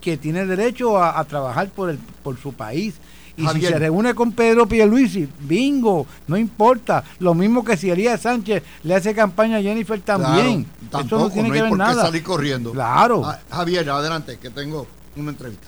que 0.00 0.16
tiene 0.16 0.44
derecho 0.44 1.02
a, 1.02 1.24
trabajar 1.24 1.68
por, 1.70 1.90
el, 1.90 1.98
por 2.22 2.38
su 2.38 2.52
país. 2.52 2.94
Y 3.36 3.48
si 3.48 3.62
se 3.62 3.78
reúne 3.78 4.14
con 4.14 4.30
Pedro 4.30 4.68
Pierluisi, 4.68 5.28
bingo, 5.40 6.06
no 6.28 6.36
importa. 6.36 7.02
Lo 7.18 7.34
mismo 7.34 7.64
que 7.64 7.76
si 7.76 7.90
Elías 7.90 8.20
Sánchez 8.20 8.62
le 8.84 8.94
hace 8.94 9.14
campaña 9.14 9.56
a 9.56 9.62
Jennifer 9.62 10.00
también. 10.00 10.66
Eso 11.04 11.18
no 11.18 11.30
tiene 11.30 11.50
que 11.50 11.62
ver 11.62 11.72
nada. 11.72 12.02
salir 12.02 12.22
corriendo. 12.22 12.70
Claro. 12.72 13.22
Ah, 13.24 13.40
Javier, 13.50 13.88
adelante, 13.90 14.38
que 14.38 14.50
tengo 14.50 14.86
una 15.16 15.30
entrevista. 15.30 15.66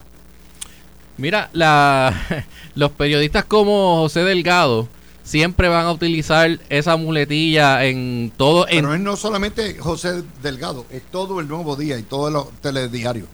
Mira, 1.16 1.48
la, 1.54 2.14
los 2.76 2.92
periodistas 2.92 3.44
como 3.46 3.96
José 4.02 4.20
Delgado 4.22 4.86
siempre 5.26 5.68
van 5.68 5.86
a 5.86 5.92
utilizar 5.92 6.58
esa 6.70 6.96
muletilla 6.96 7.84
en 7.84 8.32
todo. 8.36 8.66
Pero 8.70 8.94
es 8.94 9.00
no 9.00 9.16
solamente 9.16 9.76
José 9.78 10.22
Delgado, 10.40 10.86
es 10.90 11.02
todo 11.10 11.40
el 11.40 11.48
nuevo 11.48 11.76
día 11.76 11.98
y 11.98 12.04
todos 12.04 12.32
los 12.32 12.50
telediarios. 12.62 13.28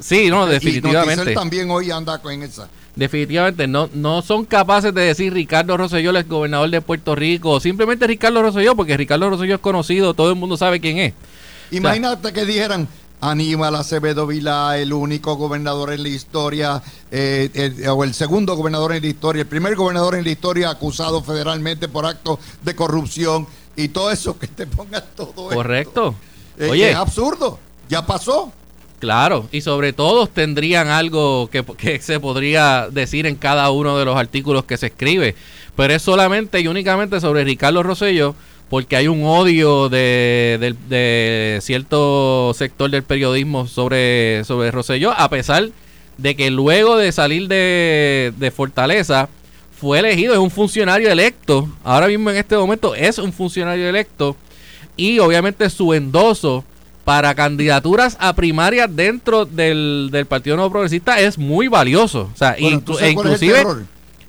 sí, 0.00 0.30
no, 0.30 0.46
definitivamente. 0.46 1.32
Y 1.32 1.34
también 1.34 1.70
hoy 1.70 1.90
anda 1.90 2.22
con 2.22 2.42
esa. 2.42 2.68
Definitivamente, 2.94 3.66
no, 3.66 3.88
no 3.92 4.22
son 4.22 4.44
capaces 4.44 4.94
de 4.94 5.00
decir 5.00 5.32
Ricardo 5.32 5.76
Rosselló 5.76 6.16
es 6.16 6.28
gobernador 6.28 6.70
de 6.70 6.80
Puerto 6.80 7.14
Rico, 7.14 7.58
simplemente 7.58 8.06
Ricardo 8.06 8.42
Rosselló, 8.42 8.76
porque 8.76 8.96
Ricardo 8.96 9.30
Rosselló 9.30 9.54
es 9.54 9.60
conocido, 9.60 10.14
todo 10.14 10.30
el 10.30 10.36
mundo 10.36 10.56
sabe 10.56 10.78
quién 10.78 10.98
es. 10.98 11.14
Imagínate 11.70 12.34
que 12.34 12.44
dijeran, 12.44 12.86
Aníbal 13.22 13.76
Acevedo 13.76 14.26
Vila, 14.26 14.76
el 14.78 14.92
único 14.92 15.36
gobernador 15.36 15.92
en 15.92 16.02
la 16.02 16.08
historia, 16.08 16.82
eh, 17.12 17.86
o 17.88 18.02
el 18.02 18.14
segundo 18.14 18.56
gobernador 18.56 18.92
en 18.94 19.02
la 19.02 19.08
historia, 19.08 19.42
el 19.42 19.48
primer 19.48 19.76
gobernador 19.76 20.16
en 20.16 20.24
la 20.24 20.30
historia 20.30 20.70
acusado 20.70 21.22
federalmente 21.22 21.88
por 21.88 22.04
actos 22.04 22.40
de 22.62 22.74
corrupción 22.74 23.46
y 23.76 23.88
todo 23.88 24.10
eso, 24.10 24.36
que 24.36 24.48
te 24.48 24.66
pongas 24.66 25.04
todo 25.14 25.50
Correcto. 25.50 26.16
Eh, 26.58 26.68
Oye. 26.68 26.90
Es 26.90 26.96
absurdo, 26.96 27.60
ya 27.88 28.04
pasó. 28.04 28.52
Claro, 28.98 29.48
y 29.52 29.60
sobre 29.60 29.92
todo 29.92 30.26
tendrían 30.26 30.88
algo 30.88 31.48
que, 31.48 31.64
que, 31.64 32.00
se 32.00 32.18
podría 32.18 32.88
decir 32.90 33.26
en 33.26 33.36
cada 33.36 33.70
uno 33.70 33.98
de 33.98 34.04
los 34.04 34.16
artículos 34.16 34.64
que 34.64 34.76
se 34.76 34.86
escribe, 34.86 35.36
pero 35.76 35.94
es 35.94 36.02
solamente 36.02 36.60
y 36.60 36.66
únicamente 36.66 37.20
sobre 37.20 37.44
Ricardo 37.44 37.84
Rosello 37.84 38.34
porque 38.72 38.96
hay 38.96 39.06
un 39.06 39.22
odio 39.24 39.90
de, 39.90 41.58
cierto 41.60 42.54
sector 42.54 42.90
del 42.90 43.02
periodismo 43.02 43.66
sobre, 43.66 44.44
sobre 44.44 44.70
Rosselló, 44.70 45.12
a 45.12 45.28
pesar 45.28 45.68
de 46.16 46.34
que 46.34 46.50
luego 46.50 46.96
de 46.96 47.12
salir 47.12 47.48
de, 47.48 48.52
Fortaleza 48.56 49.28
fue 49.78 49.98
elegido, 49.98 50.32
es 50.32 50.38
un 50.38 50.50
funcionario 50.50 51.10
electo, 51.10 51.68
ahora 51.84 52.06
mismo 52.06 52.30
en 52.30 52.38
este 52.38 52.56
momento 52.56 52.94
es 52.94 53.18
un 53.18 53.34
funcionario 53.34 53.86
electo, 53.90 54.38
y 54.96 55.18
obviamente 55.18 55.68
su 55.68 55.92
endoso 55.92 56.64
para 57.04 57.34
candidaturas 57.34 58.16
a 58.20 58.32
primarias 58.32 58.88
dentro 58.96 59.44
del, 59.44 60.24
Partido 60.30 60.56
Nuevo 60.56 60.70
Progresista 60.70 61.20
es 61.20 61.36
muy 61.36 61.68
valioso. 61.68 62.30
O 62.32 62.38
sea, 62.38 62.56
inclusive... 62.58 63.66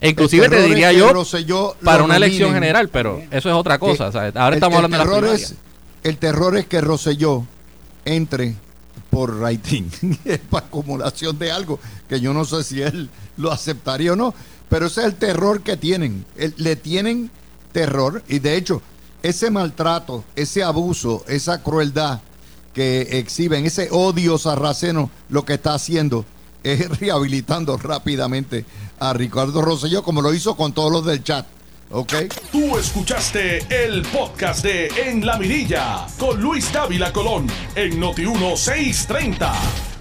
Inclusive 0.04 0.49
te 0.49 0.62
diría 0.64 0.91
yo, 0.91 1.76
para 1.84 2.04
una 2.04 2.18
elección 2.18 2.54
general, 2.54 2.89
pero 2.89 3.22
eso 3.32 3.49
es 3.49 3.56
otra 3.56 3.80
cosa. 3.80 4.12
Ahora 4.36 4.56
estamos 4.56 4.84
hablando 4.84 5.16
de 5.16 5.22
la 5.22 5.34
es, 5.34 5.56
El 6.04 6.18
terror 6.18 6.58
es 6.58 6.66
que 6.68 6.82
Rosselló 6.82 7.45
entre 8.06 8.56
por 9.10 9.39
rating, 9.39 9.84
para 10.49 10.66
acumulación 10.66 11.38
de 11.38 11.51
algo, 11.51 11.80
que 12.10 12.20
yo 12.20 12.34
no 12.34 12.45
sé 12.45 12.64
si 12.64 12.82
él 12.82 13.10
lo 13.38 13.51
aceptaría 13.51 14.14
o 14.14 14.16
no, 14.16 14.34
pero 14.70 14.88
ese 14.88 15.01
es 15.01 15.08
el 15.08 15.16
terror 15.16 15.62
que 15.62 15.78
tienen. 15.78 16.26
le 16.36 16.76
tienen 16.76 17.30
terror 17.72 18.24
y 18.28 18.39
de 18.39 18.56
hecho 18.56 18.82
ese 19.22 19.51
maltrato, 19.51 20.26
ese 20.36 20.64
abuso, 20.64 21.24
esa 21.28 21.64
crueldad 21.64 22.22
que 22.74 23.20
exhiben, 23.20 23.66
ese 23.66 23.88
odio 23.91 24.38
sarraceno, 24.38 25.10
lo 25.30 25.45
que 25.45 25.54
está 25.54 25.76
haciendo 25.76 26.26
es 26.64 26.99
rehabilitando 26.99 27.78
rápidamente 27.78 28.66
a 28.99 29.14
Ricardo 29.14 29.61
Rosselló 29.61 30.03
como 30.03 30.22
lo 30.22 30.34
hizo 30.34 30.55
con 30.55 30.74
todos 30.74 30.91
los 30.91 31.05
del 31.05 31.24
chat. 31.24 31.45
¿Ok? 31.91 32.14
Tú 32.51 32.78
escuchaste 32.78 33.59
el 33.70 34.01
podcast 34.03 34.64
de 34.64 34.88
En 34.88 35.24
la 35.24 35.38
Mirilla 35.38 36.07
con 36.18 36.41
Luis 36.41 36.74
Dávila 36.74 37.14
Colón 37.14 37.47
en 37.76 37.99
Noti 37.99 38.26
1630. 38.26 39.93